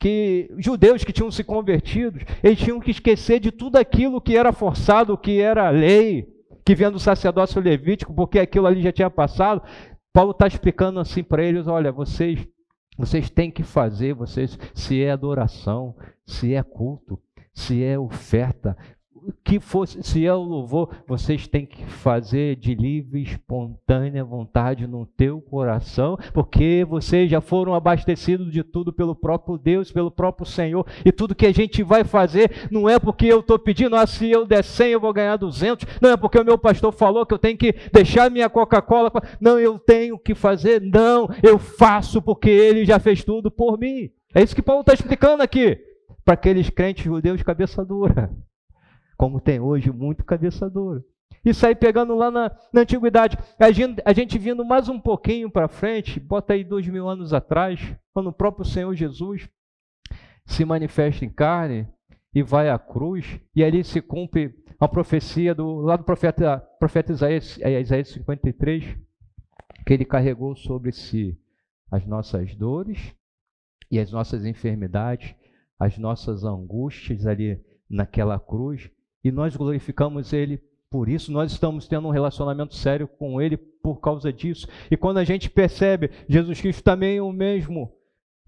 [0.00, 4.52] que judeus que tinham se convertido, eles tinham que esquecer de tudo aquilo que era
[4.52, 6.28] forçado, que era lei,
[6.64, 9.62] que vinha do sacerdócio levítico, porque aquilo ali já tinha passado.
[10.12, 12.46] Paulo está explicando assim para eles: olha, vocês,
[12.98, 15.94] vocês têm que fazer, vocês, se é adoração,
[16.26, 17.18] se é culto,
[17.54, 18.76] se é oferta,
[19.44, 25.06] que fosse, se é o louvor, vocês têm que fazer de livre, espontânea vontade no
[25.06, 30.86] teu coração, porque vocês já foram abastecidos de tudo pelo próprio Deus, pelo próprio Senhor,
[31.04, 34.30] e tudo que a gente vai fazer não é porque eu estou pedindo, ah, se
[34.30, 37.34] eu der 100 eu vou ganhar 200, não é porque o meu pastor falou que
[37.34, 39.10] eu tenho que deixar minha Coca-Cola,
[39.40, 44.10] não, eu tenho que fazer, não, eu faço porque ele já fez tudo por mim.
[44.34, 45.78] É isso que Paulo está explicando aqui,
[46.24, 48.30] para aqueles crentes judeus cabeça dura
[49.16, 51.04] como tem hoje muito cabeça dura.
[51.44, 53.38] Isso aí pegando lá na, na antiguidade.
[53.58, 57.32] A gente, a gente vindo mais um pouquinho para frente, bota aí dois mil anos
[57.32, 57.80] atrás,
[58.12, 59.48] quando o próprio Senhor Jesus
[60.44, 61.88] se manifesta em carne
[62.34, 67.12] e vai à cruz, e ali se cumpre a profecia do, lá do profeta, profeta
[67.12, 68.96] Isaías, é, Isaías 53,
[69.86, 71.38] que ele carregou sobre si
[71.90, 73.14] as nossas dores
[73.90, 75.34] e as nossas enfermidades,
[75.78, 78.90] as nossas angústias ali naquela cruz,
[79.26, 84.00] e nós glorificamos Ele por isso, nós estamos tendo um relacionamento sério com Ele por
[84.00, 84.68] causa disso.
[84.88, 87.92] E quando a gente percebe Jesus Cristo também é o mesmo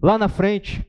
[0.01, 0.85] lá na frente,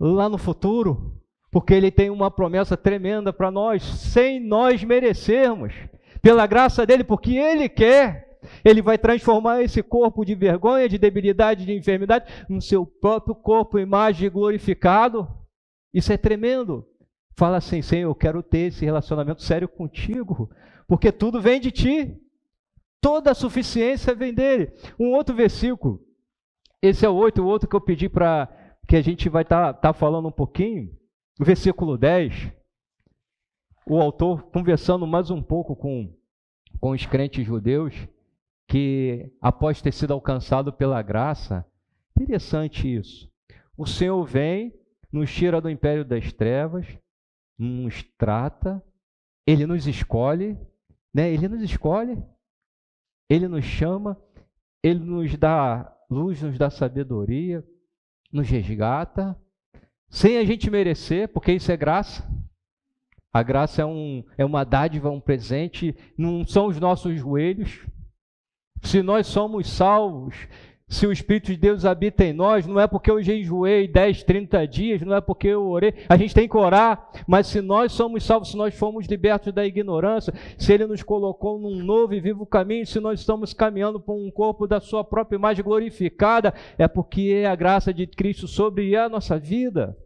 [0.00, 1.20] lá no futuro,
[1.52, 5.74] porque Ele tem uma promessa tremenda para nós, sem nós merecermos,
[6.22, 8.24] pela graça dele, porque Ele quer.
[8.64, 13.78] Ele vai transformar esse corpo de vergonha, de debilidade, de enfermidade, no seu próprio corpo,
[13.78, 15.28] imagem glorificado.
[15.92, 16.86] Isso é tremendo.
[17.38, 20.50] Fala assim, Senhor, eu quero ter esse relacionamento sério contigo,
[20.88, 22.16] porque tudo vem de ti.
[22.98, 24.72] Toda a suficiência vem dele.
[24.98, 26.02] Um outro versículo,
[26.80, 28.48] esse é o oito, o outro que eu pedi para
[28.88, 30.90] que a gente vai estar tá, tá falando um pouquinho,
[31.38, 32.52] o versículo 10.
[33.86, 36.12] O autor conversando mais um pouco com,
[36.80, 37.94] com os crentes judeus,
[38.66, 41.64] que após ter sido alcançado pela graça,
[42.18, 43.30] interessante isso.
[43.76, 44.72] O Senhor vem,
[45.12, 46.86] nos tira do império das trevas,
[47.58, 48.82] nos trata,
[49.46, 50.58] ele nos escolhe,
[51.14, 51.32] né?
[51.32, 52.22] Ele nos escolhe,
[53.28, 54.20] ele nos chama,
[54.82, 57.64] ele nos dá luz, nos dá sabedoria,
[58.32, 59.36] nos resgata,
[60.08, 62.28] sem a gente merecer, porque isso é graça.
[63.32, 67.86] A graça é, um, é uma dádiva, um presente, não são os nossos joelhos.
[68.82, 70.34] Se nós somos salvos,
[70.88, 74.68] se o Espírito de Deus habita em nós, não é porque eu jejuei 10, 30
[74.68, 75.92] dias, não é porque eu orei.
[76.08, 79.66] A gente tem que orar, mas se nós somos salvos, se nós fomos libertos da
[79.66, 84.14] ignorância, se Ele nos colocou num novo e vivo caminho, se nós estamos caminhando por
[84.14, 88.94] um corpo da Sua própria imagem glorificada, é porque é a graça de Cristo sobre
[88.94, 89.96] a nossa vida.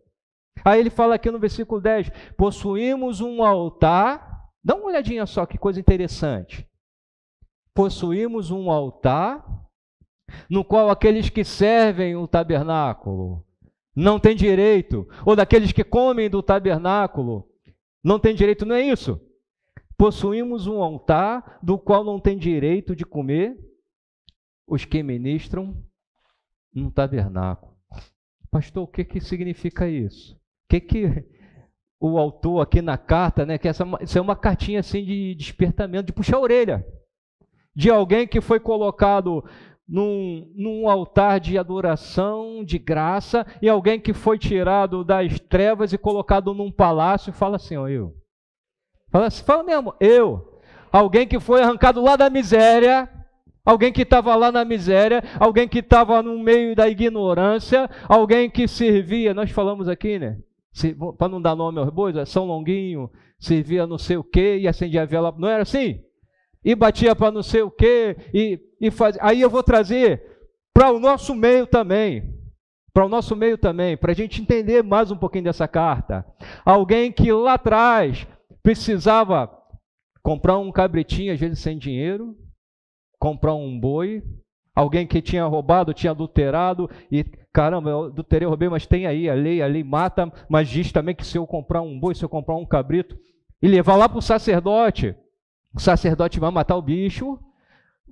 [0.64, 4.31] Aí ele fala aqui no versículo 10: possuímos um altar.
[4.64, 6.66] Dá uma olhadinha só que coisa interessante.
[7.75, 9.45] Possuímos um altar
[10.49, 13.45] no qual aqueles que servem o tabernáculo
[13.95, 17.49] não têm direito, ou daqueles que comem do tabernáculo
[18.03, 19.21] não têm direito, não é isso?
[19.97, 23.59] Possuímos um altar do qual não tem direito de comer
[24.66, 25.77] os que ministram
[26.73, 27.77] no tabernáculo.
[28.51, 30.35] Pastor, o que, que significa isso?
[30.35, 30.38] O
[30.71, 31.25] que, que
[32.01, 36.07] o autor aqui na carta, né, que essa, isso é uma cartinha assim de despertamento,
[36.07, 36.87] de puxar a orelha,
[37.75, 39.45] de alguém que foi colocado
[39.90, 45.98] num, num altar de adoração, de graça, e alguém que foi tirado das trevas e
[45.98, 48.14] colocado num palácio, fala assim, ó, eu.
[49.11, 50.61] Fala, assim, fala mesmo, eu.
[50.92, 53.11] Alguém que foi arrancado lá da miséria,
[53.64, 58.68] alguém que estava lá na miséria, alguém que estava no meio da ignorância, alguém que
[58.68, 60.38] servia, nós falamos aqui, né?
[61.18, 64.68] Para não dar nome aos bois, é São Longuinho, servia não sei o quê e
[64.68, 66.00] acendia a vela, não era assim?
[66.64, 68.88] E batia para não sei o quê, e e
[69.21, 70.23] aí eu vou trazer
[70.73, 72.38] para o nosso meio também.
[72.93, 76.27] Para o nosso meio também, para a gente entender mais um pouquinho dessa carta.
[76.64, 78.27] Alguém que lá atrás
[78.64, 79.49] precisava
[80.23, 82.37] comprar um cabritinho, às vezes sem dinheiro,
[83.19, 84.23] comprar um boi,
[84.75, 89.35] alguém que tinha roubado, tinha adulterado, e caramba, eu adulterei, roubei, mas tem aí a
[89.35, 92.29] lei, a lei mata, mas diz também que se eu comprar um boi, se eu
[92.29, 93.16] comprar um cabrito,
[93.62, 95.14] e levar lá para o sacerdote,
[95.75, 97.38] o sacerdote vai matar o bicho,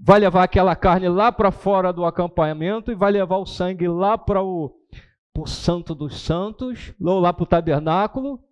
[0.00, 4.16] vai levar aquela carne lá para fora do acampamento e vai levar o sangue lá
[4.16, 4.74] para o
[5.46, 8.42] Santo dos Santos, ou lá para o tabernáculo,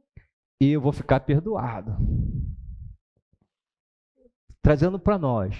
[0.60, 1.96] e eu vou ficar perdoado.
[4.62, 5.56] Trazendo para nós.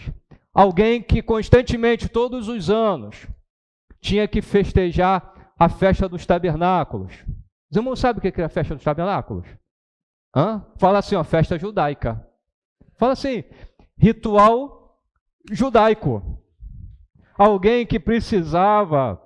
[0.53, 3.27] Alguém que constantemente, todos os anos,
[4.01, 7.13] tinha que festejar a festa dos tabernáculos.
[7.71, 9.47] Os irmãos sabem o que é a festa dos tabernáculos?
[10.35, 10.65] Hã?
[10.79, 12.27] Fala assim, ó, festa judaica.
[12.97, 13.45] Fala assim,
[13.99, 14.86] ritual
[15.51, 16.43] judaico.
[17.37, 19.21] Alguém que precisava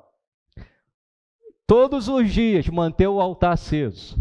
[1.67, 4.17] todos os dias manter o altar aceso.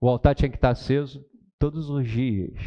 [0.00, 1.24] O altar tinha que estar aceso
[1.58, 2.58] todos os dias.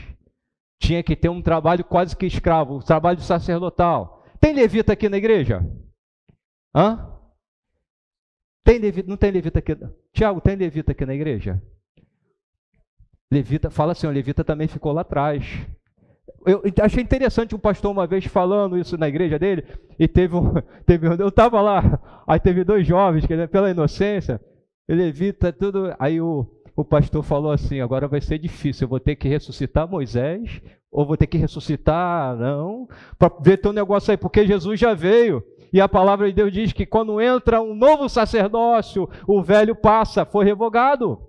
[0.79, 4.23] Tinha que ter um trabalho quase que escravo, um trabalho sacerdotal.
[4.39, 5.61] Tem levita aqui na igreja?
[6.73, 7.11] Hã?
[8.63, 9.73] Tem levita, não tem levita aqui?
[10.11, 11.61] Tiago, tem levita aqui na igreja?
[13.31, 15.45] Levita, fala assim, o levita também ficou lá atrás.
[16.45, 19.63] Eu achei interessante um pastor uma vez falando isso na igreja dele,
[19.97, 20.53] e teve um.
[20.85, 24.39] Teve, eu estava lá, aí teve dois jovens que, pela inocência,
[24.87, 25.95] ele evita tudo.
[25.97, 29.89] Aí o, o pastor falou assim: agora vai ser difícil, eu vou ter que ressuscitar
[29.89, 34.93] Moisés, ou vou ter que ressuscitar não, para ver teu negócio aí, porque Jesus já
[34.93, 35.43] veio.
[35.73, 40.23] E a palavra de Deus diz que quando entra um novo sacerdócio, o velho passa,
[40.23, 41.19] foi revogado.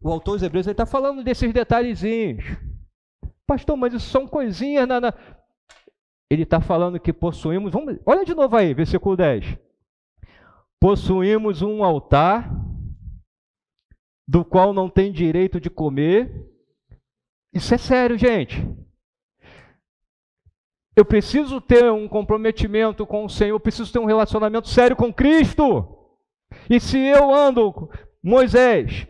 [0.00, 2.44] O autor dos Hebreus está falando desses detalhezinhos.
[3.50, 4.86] Pastor, mas isso são coisinhas.
[4.86, 5.14] Na, na...
[6.30, 7.72] Ele está falando que possuímos.
[7.72, 9.58] Vamos, olha de novo aí, versículo 10.
[10.78, 12.48] Possuímos um altar
[14.28, 16.48] do qual não tem direito de comer.
[17.52, 18.64] Isso é sério, gente.
[20.94, 25.12] Eu preciso ter um comprometimento com o Senhor, eu preciso ter um relacionamento sério com
[25.12, 25.98] Cristo.
[26.68, 27.90] E se eu ando,
[28.22, 29.08] Moisés,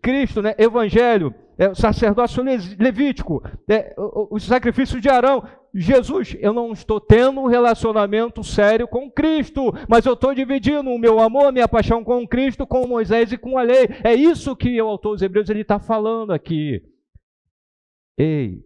[0.00, 5.46] Cristo, né, Evangelho, é, o sacerdócio levítico, é, o, o sacrifício de Arão.
[5.74, 10.98] Jesus, eu não estou tendo um relacionamento sério com Cristo, mas eu estou dividindo o
[10.98, 13.88] meu amor, minha paixão com Cristo, com Moisés e com a lei.
[14.02, 16.82] É isso que o autor dos Hebreus está falando aqui.
[18.18, 18.64] Ei,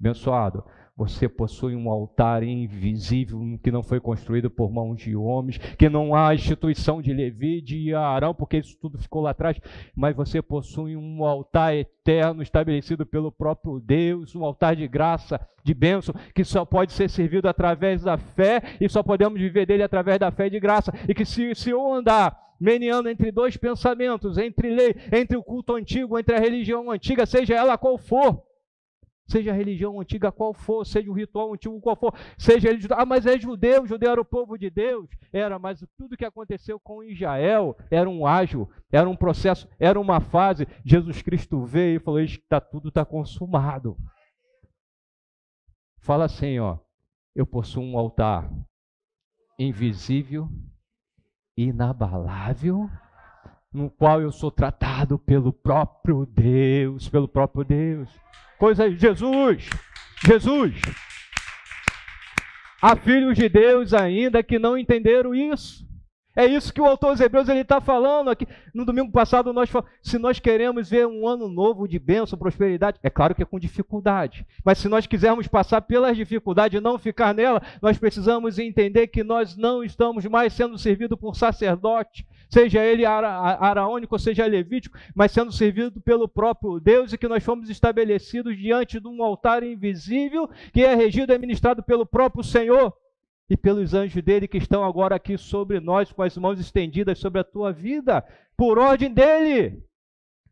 [0.00, 0.64] abençoado,
[1.02, 6.14] você possui um altar invisível que não foi construído por mãos de homens, que não
[6.14, 9.58] há instituição de Levi, de Arão, porque isso tudo ficou lá atrás,
[9.96, 15.74] mas você possui um altar eterno estabelecido pelo próprio Deus, um altar de graça, de
[15.74, 20.20] bênção, que só pode ser servido através da fé e só podemos viver dele através
[20.20, 20.92] da fé e de graça.
[21.08, 25.74] E que se, se eu andar meneando entre dois pensamentos, entre lei, entre o culto
[25.74, 28.40] antigo, entre a religião antiga, seja ela qual for,
[29.26, 33.06] seja a religião antiga qual for, seja o ritual antigo qual for, seja ele, ah,
[33.06, 37.02] mas é judeu, judeu era o povo de Deus, era, mas tudo que aconteceu com
[37.02, 40.66] Israel era um ágil, era um processo, era uma fase.
[40.84, 43.96] Jesus Cristo veio e falou: está tudo está consumado.
[45.98, 46.78] Fala assim, ó,
[47.34, 48.50] eu possuo um altar
[49.58, 50.48] invisível,
[51.56, 52.90] inabalável,
[53.72, 58.08] no qual eu sou tratado pelo próprio Deus, pelo próprio Deus
[58.62, 58.96] coisa aí.
[58.96, 59.68] Jesus,
[60.24, 60.80] Jesus.
[62.80, 65.84] Há filhos de Deus ainda que não entenderam isso.
[66.36, 68.46] É isso que o autor dos Hebreus está falando aqui.
[68.72, 69.68] No domingo passado, nós
[70.00, 73.58] se nós queremos ver um ano novo de bênção, prosperidade, é claro que é com
[73.58, 74.46] dificuldade.
[74.64, 79.24] Mas se nós quisermos passar pelas dificuldades e não ficar nela, nós precisamos entender que
[79.24, 85.50] nós não estamos mais sendo servidos por sacerdote, seja ele araônico, seja levítico, mas sendo
[85.50, 90.84] servido pelo próprio Deus e que nós fomos estabelecidos diante de um altar invisível que
[90.84, 92.92] é regido e administrado pelo próprio Senhor
[93.48, 97.40] e pelos anjos dele que estão agora aqui sobre nós, com as mãos estendidas sobre
[97.40, 98.22] a tua vida,
[98.54, 99.82] por ordem dele.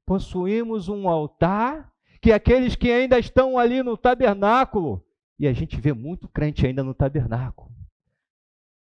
[0.07, 5.05] Possuímos um altar que aqueles que ainda estão ali no tabernáculo,
[5.39, 7.71] e a gente vê muito crente ainda no tabernáculo.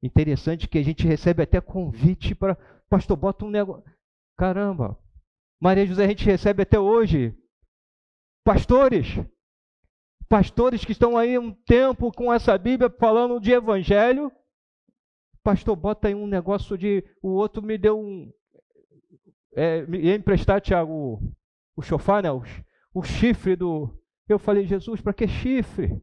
[0.01, 2.57] Interessante que a gente recebe até convite para
[2.93, 3.91] Pastor, bota um negócio.
[4.37, 4.95] Caramba,
[5.59, 7.35] Maria José, a gente recebe até hoje
[8.43, 9.07] pastores,
[10.29, 14.31] pastores que estão aí um tempo com essa Bíblia falando de evangelho.
[15.41, 17.03] Pastor, bota aí um negócio de.
[17.19, 18.31] O outro me deu um.
[19.55, 21.35] É, ia emprestar, Tiago, o,
[21.75, 22.31] o chofar, né?
[22.31, 22.43] O,
[22.93, 23.89] o chifre do.
[24.29, 25.99] Eu falei, Jesus, para que chifre?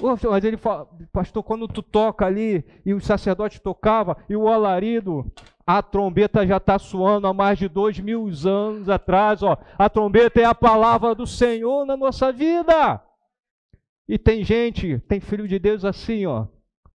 [0.00, 5.30] Mas ele fala, pastor, quando tu toca ali, e o sacerdote tocava, e o alarido,
[5.66, 9.58] a trombeta já está soando há mais de dois mil anos atrás, ó.
[9.76, 13.02] A trombeta é a palavra do Senhor na nossa vida.
[14.08, 16.46] E tem gente, tem filho de Deus assim, ó,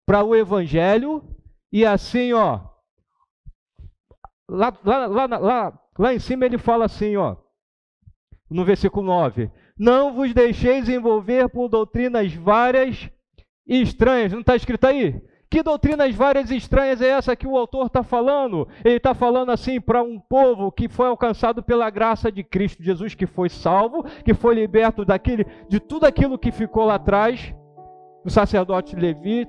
[0.07, 1.25] para o evangelho,
[1.73, 2.61] e assim, ó,
[4.49, 7.37] lá, lá, lá, lá, lá em cima ele fala assim, ó,
[8.49, 13.09] no versículo 9: não vos deixeis envolver por doutrinas várias
[13.67, 14.31] e estranhas.
[14.31, 15.19] Não está escrito aí?
[15.49, 18.69] Que doutrinas várias e estranhas é essa que o autor está falando?
[18.85, 23.15] Ele está falando assim para um povo que foi alcançado pela graça de Cristo Jesus,
[23.15, 27.55] que foi salvo, que foi liberto daquele, de tudo aquilo que ficou lá atrás,
[28.23, 29.49] do sacerdote Levi,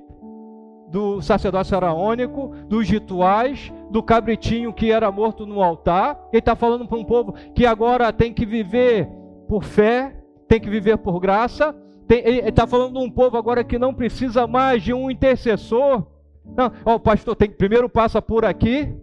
[0.88, 6.18] do sacerdócio araônico, dos rituais, do cabritinho que era morto no altar.
[6.32, 9.06] Ele está falando para um povo que agora tem que viver
[9.46, 10.21] por fé,
[10.52, 11.74] tem que viver por graça.
[12.06, 16.06] Tem, ele está falando de um povo agora que não precisa mais de um intercessor.
[16.44, 18.94] Não, ó, o pastor tem que primeiro passa por aqui,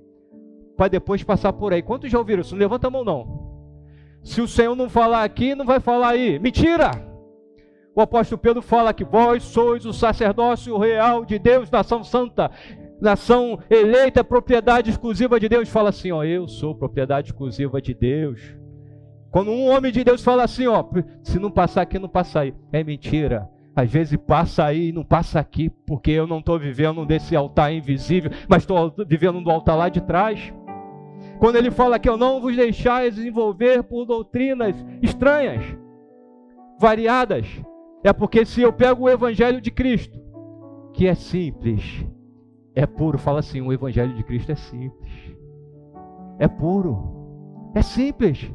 [0.77, 1.81] para depois passar por aí.
[1.81, 2.53] Quantos já ouviram isso?
[2.53, 3.49] Não levanta a mão, não.
[4.21, 6.37] Se o Senhor não falar aqui, não vai falar aí.
[6.37, 6.91] Mentira!
[7.95, 12.51] O apóstolo Pedro fala que vós sois o sacerdócio real de Deus, nação santa,
[13.01, 15.67] nação eleita, propriedade exclusiva de Deus.
[15.67, 18.58] Fala assim, ó, eu sou propriedade exclusiva de Deus.
[19.31, 20.83] Quando um homem de Deus fala assim, ó,
[21.21, 22.53] se não passar aqui, não passa aí.
[22.71, 23.49] É mentira.
[23.75, 27.71] Às vezes passa aí e não passa aqui, porque eu não estou vivendo desse altar
[27.71, 30.53] invisível, mas estou vivendo do altar lá de trás.
[31.37, 35.63] Quando ele fala que eu não vos deixais envolver por doutrinas estranhas,
[36.79, 37.47] variadas,
[38.03, 40.19] é porque se eu pego o evangelho de Cristo,
[40.93, 42.05] que é simples,
[42.75, 45.11] é puro, fala assim, o evangelho de Cristo é simples.
[46.39, 47.71] É puro.
[47.75, 48.51] É simples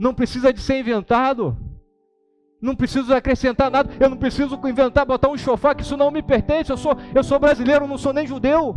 [0.00, 1.54] não precisa de ser inventado.
[2.60, 3.90] Não preciso acrescentar nada.
[4.00, 6.70] Eu não preciso inventar, botar um chofar, que isso não me pertence.
[6.70, 8.74] Eu sou, eu sou brasileiro, não sou nem judeu.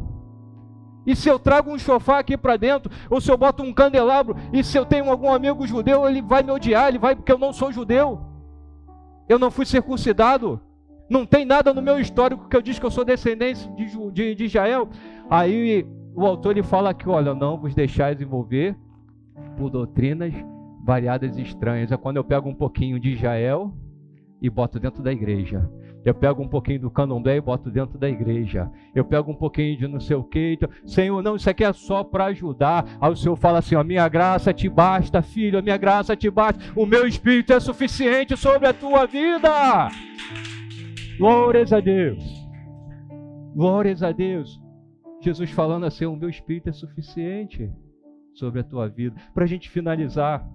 [1.08, 4.36] E se eu trago um chofar aqui para dentro, ou se eu boto um candelabro,
[4.52, 7.38] e se eu tenho algum amigo judeu, ele vai me odiar, ele vai porque eu
[7.38, 8.22] não sou judeu.
[9.28, 10.60] Eu não fui circuncidado.
[11.10, 14.36] Não tem nada no meu histórico que eu diz que eu sou descendente de, de,
[14.36, 14.90] de Israel.
[15.30, 18.76] Aí o autor ele fala aqui, olha, não vos deixais envolver
[19.58, 20.34] por doutrinas
[20.84, 21.92] variadas e estranhas.
[21.92, 23.74] É quando eu pego um pouquinho de Israel
[24.42, 25.70] e boto dentro da igreja.
[26.04, 28.70] Eu pego um pouquinho do candomblé e boto dentro da igreja.
[28.94, 30.54] Eu pego um pouquinho de não sei o que.
[30.54, 32.86] Então, Senhor, não, isso aqui é só para ajudar.
[33.00, 36.30] Aí o Senhor fala assim: a minha graça te basta, filho, a minha graça te
[36.30, 36.62] basta.
[36.76, 39.88] O meu espírito é suficiente sobre a tua vida.
[41.18, 42.22] Glórias a Deus.
[43.56, 44.62] Glórias a Deus.
[45.22, 47.72] Jesus falando assim: o meu espírito é suficiente
[48.34, 49.16] sobre a tua vida.
[49.34, 50.46] Para a gente finalizar.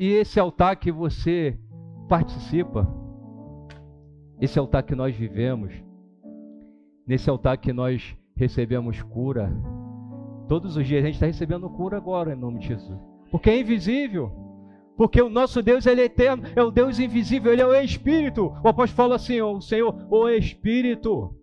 [0.00, 1.58] E esse altar que você
[2.08, 2.88] participa,
[4.40, 5.74] esse altar que nós vivemos,
[7.06, 9.52] nesse altar que nós recebemos cura,
[10.48, 12.98] todos os dias a gente está recebendo cura agora, em nome de Jesus,
[13.30, 14.32] porque é invisível.
[14.96, 18.46] Porque o nosso Deus ele é eterno, é o Deus invisível, ele é o Espírito.
[18.64, 21.34] O apóstolo fala assim: o Senhor, o Espírito.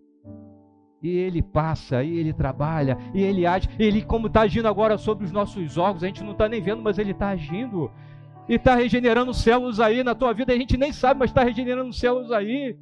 [1.00, 3.68] E ele passa, e ele trabalha, e ele age.
[3.78, 6.82] Ele, como está agindo agora sobre os nossos órgãos, a gente não está nem vendo,
[6.82, 7.90] mas ele está agindo.
[8.48, 11.92] E está regenerando células aí na tua vida, a gente nem sabe, mas está regenerando
[11.92, 12.76] células aí.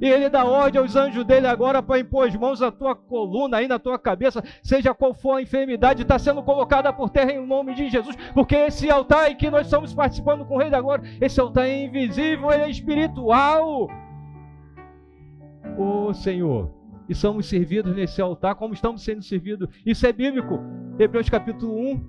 [0.00, 3.56] E ele dá ordem aos anjos dele agora para impor as mãos na tua coluna,
[3.56, 7.46] aí na tua cabeça, seja qual for a enfermidade, está sendo colocada por terra em
[7.46, 10.80] nome de Jesus, porque esse altar em que nós estamos participando com o Rei da
[10.80, 13.88] Glória, esse altar é invisível, ele é espiritual.
[15.78, 16.70] Ô oh, Senhor,
[17.08, 20.60] e somos servidos nesse altar como estamos sendo servidos, isso é bíblico.
[20.98, 22.04] Hebreus capítulo 1,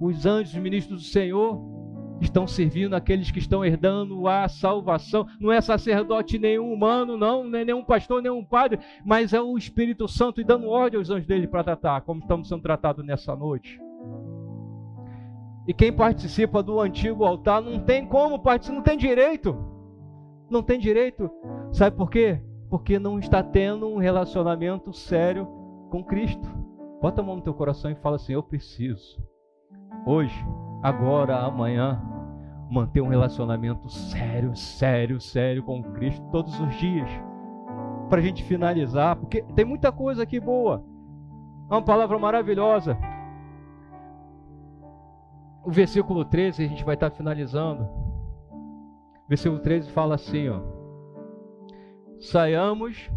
[0.00, 1.75] os anjos, os ministros do Senhor,
[2.20, 5.26] estão servindo aqueles que estão herdando a salvação.
[5.40, 10.08] Não é sacerdote nenhum humano, não, nem nenhum pastor, nenhum padre, mas é o Espírito
[10.08, 13.80] Santo e dando ordem aos anjos dele para tratar, como estamos sendo tratados nessa noite.
[15.66, 19.56] E quem participa do antigo altar não tem como participar, não tem direito.
[20.48, 21.28] Não tem direito.
[21.72, 22.40] Sabe por quê?
[22.70, 25.46] Porque não está tendo um relacionamento sério
[25.90, 26.46] com Cristo.
[27.02, 29.20] Bota a mão no teu coração e fala assim: Eu preciso.
[30.06, 30.34] Hoje,
[30.86, 32.00] agora, amanhã,
[32.70, 37.10] manter um relacionamento sério, sério, sério com Cristo todos os dias.
[38.08, 40.84] Para a gente finalizar, porque tem muita coisa aqui boa.
[41.68, 42.96] É uma palavra maravilhosa.
[45.64, 47.82] O versículo 13, a gente vai estar finalizando.
[47.82, 50.60] O versículo 13 fala assim, ó.
[52.20, 53.10] Saiamos,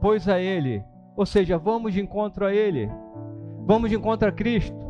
[0.00, 0.82] pois a Ele,
[1.18, 2.90] ou seja, vamos de encontro a Ele,
[3.66, 4.85] vamos de encontro a Cristo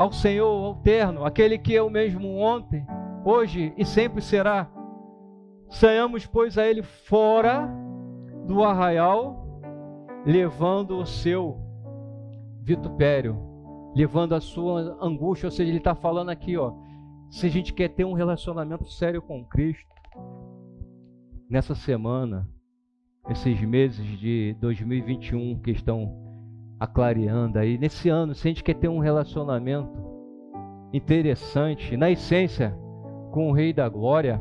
[0.00, 2.86] ao Senhor, ao terno, aquele que é o mesmo ontem,
[3.22, 4.66] hoje e sempre será.
[5.68, 7.68] Saiamos, pois, a ele fora
[8.46, 9.60] do arraial,
[10.24, 11.58] levando o seu
[12.62, 13.38] vitupério,
[13.94, 15.48] levando a sua angústia.
[15.48, 16.72] Ou seja, ele está falando aqui, ó.
[17.30, 19.84] Se a gente quer ter um relacionamento sério com Cristo,
[21.46, 22.48] nessa semana,
[23.28, 26.29] esses meses de 2021 que estão
[26.80, 27.76] aclareando aí.
[27.76, 29.90] Nesse ano, se a gente quer ter um relacionamento
[30.92, 32.74] interessante, na essência,
[33.30, 34.40] com o Rei da Glória,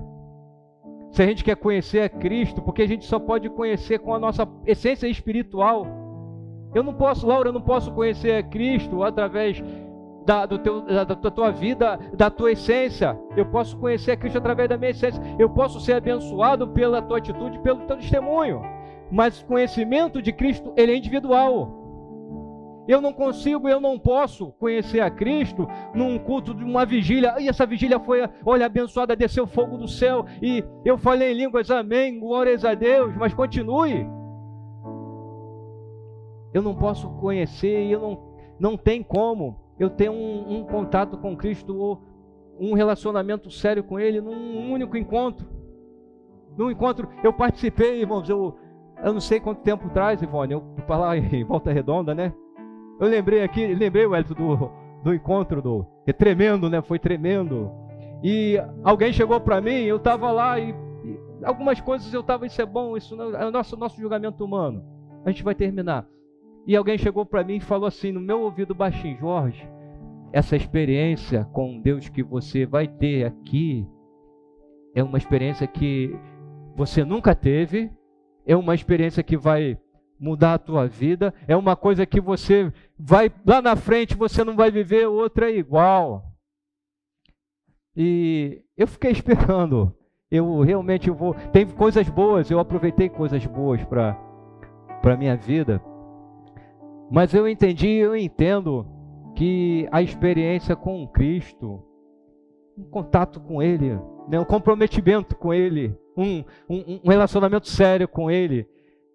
[1.11, 4.19] se a gente quer conhecer a Cristo, porque a gente só pode conhecer com a
[4.19, 5.85] nossa essência espiritual.
[6.73, 9.61] Eu não posso, Laura, eu não posso conhecer a Cristo através
[10.25, 13.19] da, do teu, da, da tua vida, da tua essência.
[13.35, 15.21] Eu posso conhecer a Cristo através da minha essência.
[15.37, 18.61] Eu posso ser abençoado pela tua atitude, pelo teu testemunho.
[19.11, 21.78] Mas o conhecimento de Cristo, ele é individual.
[22.89, 27.35] Eu não consigo, eu não posso conhecer a Cristo num culto de uma vigília.
[27.39, 30.25] E essa vigília foi, olha, abençoada, desceu fogo do céu.
[30.41, 33.15] E eu falei em línguas, amém, glórias a Deus.
[33.15, 34.07] Mas continue.
[36.51, 38.23] Eu não posso conhecer, eu não,
[38.59, 42.01] não tem como eu ter um, um contato com Cristo ou
[42.59, 45.47] um relacionamento sério com Ele num único encontro.
[46.57, 48.57] Num encontro, eu participei, irmãos, eu,
[49.03, 52.33] eu não sei quanto tempo atrás, Ivone, eu para lá em Volta Redonda, né?
[52.99, 54.71] Eu lembrei aqui, lembrei, Wellington, do,
[55.03, 55.85] do encontro do.
[56.05, 56.81] É tremendo, né?
[56.81, 57.71] Foi tremendo.
[58.21, 62.61] E alguém chegou para mim, eu estava lá e, e, algumas coisas eu estava, isso
[62.61, 64.83] é bom, isso não, é o nosso, nosso julgamento humano.
[65.25, 66.05] A gente vai terminar.
[66.67, 69.65] E alguém chegou para mim e falou assim, no meu ouvido baixinho, Jorge,
[70.33, 73.87] essa experiência com Deus que você vai ter aqui
[74.93, 76.13] é uma experiência que
[76.75, 77.89] você nunca teve,
[78.45, 79.77] é uma experiência que vai
[80.19, 84.55] mudar a tua vida, é uma coisa que você vai lá na frente, você não
[84.55, 86.25] vai viver outra igual.
[87.95, 89.95] E eu fiquei esperando.
[90.31, 94.15] Eu realmente vou, tem coisas boas, eu aproveitei coisas boas para
[95.01, 95.81] para minha vida.
[97.09, 98.85] Mas eu entendi, eu entendo
[99.35, 101.83] que a experiência com Cristo,
[102.77, 108.29] um contato com Ele, né, um comprometimento com Ele, um, um, um relacionamento sério com
[108.29, 108.67] Ele,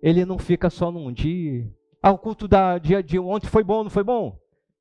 [0.05, 1.66] ele não fica só num dia,
[2.02, 4.36] Ah, o culto da dia de ontem foi bom, não foi bom?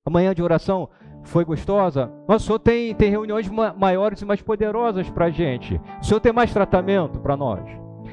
[0.05, 0.89] Amanhã de oração
[1.23, 2.11] foi gostosa?
[2.27, 5.79] Mas o Senhor tem, tem reuniões maiores e mais poderosas para a gente.
[6.01, 7.63] O Senhor tem mais tratamento para nós.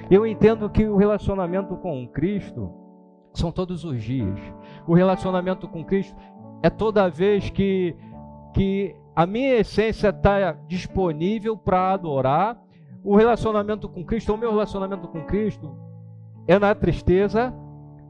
[0.09, 2.73] Eu entendo que o relacionamento com Cristo
[3.35, 4.39] são todos os dias.
[4.87, 6.17] O relacionamento com Cristo
[6.63, 7.97] é toda vez que,
[8.55, 12.57] que a minha essência está disponível para adorar.
[13.03, 15.90] O relacionamento com Cristo, o meu relacionamento com Cristo,
[16.51, 17.55] é na tristeza,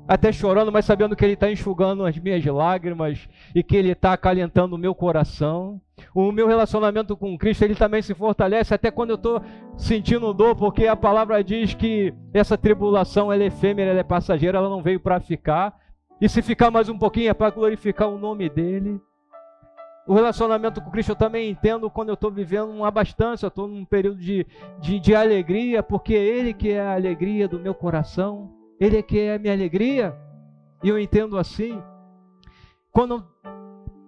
[0.09, 4.15] até chorando, mas sabendo que Ele está enxugando as minhas lágrimas e que Ele está
[4.15, 5.79] acalentando o meu coração.
[6.15, 9.43] O meu relacionamento com Cristo, ele também se fortalece até quando eu estou
[9.77, 14.57] sentindo dor, porque a palavra diz que essa tribulação ela é efêmera, ela é passageira,
[14.57, 15.77] ela não veio para ficar.
[16.19, 18.99] E se ficar mais um pouquinho é para glorificar o nome dele.
[20.11, 23.85] O relacionamento com Cristo eu também entendo quando eu estou vivendo uma abastança, estou num
[23.85, 24.45] período de,
[24.81, 28.53] de, de alegria, porque é Ele que é a alegria do meu coração.
[28.81, 30.13] Ele é que é a minha alegria.
[30.83, 31.81] E eu entendo assim.
[32.91, 33.25] Quando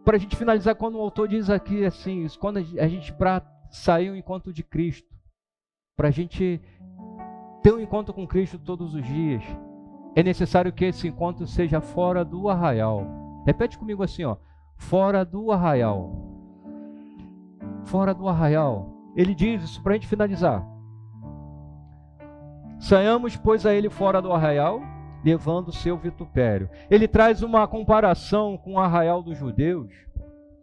[0.05, 3.41] para a gente finalizar, quando o autor diz aqui assim, quando a gente para
[3.71, 5.07] sair um encontro de Cristo,
[5.97, 6.61] para a gente
[7.63, 9.45] ter um encontro com Cristo todos os dias,
[10.17, 13.07] é necessário que esse encontro seja fora do arraial.
[13.47, 14.37] Repete comigo assim, ó,
[14.89, 16.11] fora do arraial.
[17.85, 18.89] Fora do arraial.
[19.17, 20.67] Ele diz isso para a gente finalizar.
[22.79, 24.81] Saiamos, pois, a ele fora do arraial,
[25.25, 26.69] levando o seu vitupério.
[26.91, 29.93] Ele traz uma comparação com o arraial dos judeus,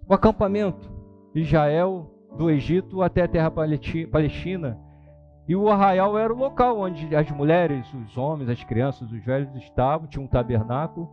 [0.08, 0.92] o acampamento
[1.34, 4.78] Israel, do Egito até a terra palestina.
[5.48, 9.56] E o arraial era o local onde as mulheres, os homens, as crianças, os velhos
[9.56, 11.10] estavam, tinha um tabernáculo.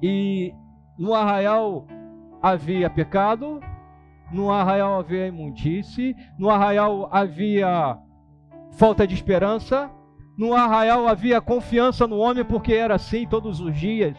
[0.00, 0.54] E
[0.98, 1.86] no arraial
[2.42, 3.60] havia pecado,
[4.32, 7.98] no arraial havia imundície, no arraial havia
[8.72, 9.90] falta de esperança,
[10.36, 14.16] no arraial havia confiança no homem, porque era assim todos os dias.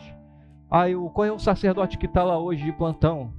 [0.69, 3.34] Aí, qual é o sacerdote que está lá hoje de plantão?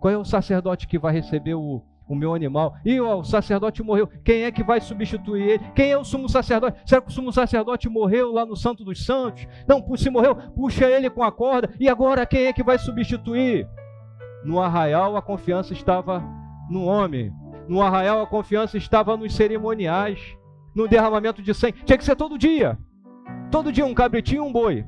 [0.00, 2.74] Qual é o sacerdote que vai receber o, o meu animal?
[2.84, 4.06] E ó, o sacerdote morreu.
[4.24, 5.64] Quem é que vai substituir ele?
[5.74, 6.80] Quem é o sumo sacerdote?
[6.84, 9.46] Será que o sumo sacerdote morreu lá no Santo dos Santos?
[9.66, 11.70] Não, se morreu, puxa ele com a corda.
[11.80, 13.68] E agora quem é que vai substituir?
[14.44, 16.22] No arraial a confiança estava
[16.70, 17.32] no homem.
[17.68, 20.36] No arraial a confiança estava nos cerimoniais
[20.74, 21.82] no derramamento de sangue.
[21.84, 22.78] Tinha que ser todo dia.
[23.50, 24.84] Todo dia um cabritinho e um boi.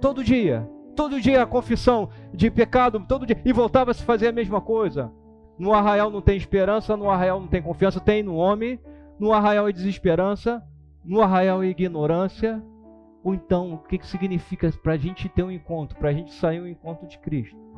[0.00, 0.68] Todo dia.
[0.96, 3.40] Todo dia a confissão de pecado, todo dia.
[3.44, 5.12] E voltava a se fazer a mesma coisa.
[5.58, 8.80] No arraial não tem esperança, no arraial não tem confiança, tem no homem.
[9.18, 10.62] No arraial é desesperança,
[11.04, 12.62] no arraial é ignorância.
[13.22, 16.32] Ou então, o que, que significa para a gente ter um encontro, para a gente
[16.32, 17.69] sair um encontro de Cristo?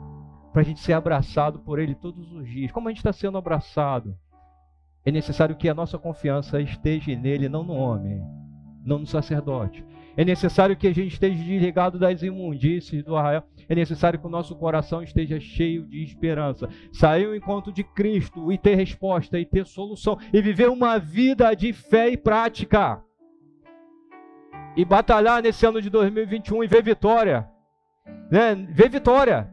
[0.52, 2.70] Para a gente ser abraçado por Ele todos os dias.
[2.70, 4.16] Como a gente está sendo abraçado?
[5.04, 8.22] é necessário que a nossa confiança esteja nele, não no homem,
[8.84, 9.84] não no sacerdote.
[10.16, 13.44] É necessário que a gente esteja desligado das imundícies do arraial.
[13.68, 16.68] É necessário que o nosso coração esteja cheio de esperança.
[16.92, 20.18] Sair ao encontro de Cristo e ter resposta e ter solução.
[20.32, 23.02] E viver uma vida de fé e prática.
[24.76, 27.48] E batalhar nesse ano de 2021 e ver vitória.
[28.30, 28.54] Né?
[28.54, 29.50] Ver vitória.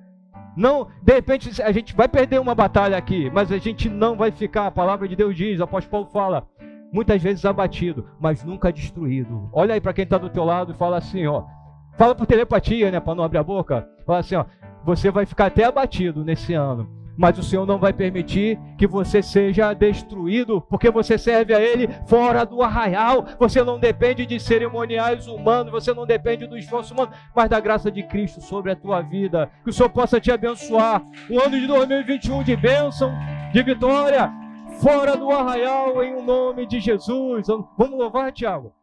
[0.59, 4.29] Não, de repente a gente vai perder uma batalha aqui, mas a gente não vai
[4.29, 4.67] ficar.
[4.67, 6.45] A palavra de Deus diz, o apóstolo Paulo fala,
[6.91, 9.49] muitas vezes abatido, mas nunca destruído.
[9.53, 11.45] Olha aí para quem está do teu lado e fala assim, ó.
[11.97, 13.87] Fala por telepatia, né, para não abrir a boca.
[14.05, 14.43] Fala assim, ó,
[14.83, 16.89] você vai ficar até abatido nesse ano,
[17.19, 21.89] mas o Senhor não vai permitir que você seja destruído, porque você serve a Ele
[22.07, 23.25] fora do arraial.
[23.37, 27.91] Você não depende de cerimoniais humanos, você não depende do esforço humano, mas da graça
[27.91, 29.51] de Cristo sobre a tua vida.
[29.65, 31.03] Que o Senhor possa te abençoar.
[31.29, 33.13] Um ano de 2021 de bênção,
[33.51, 34.31] de vitória,
[34.79, 37.47] fora do arraial, em nome de Jesus.
[37.77, 38.78] Vamos louvar, Tiago.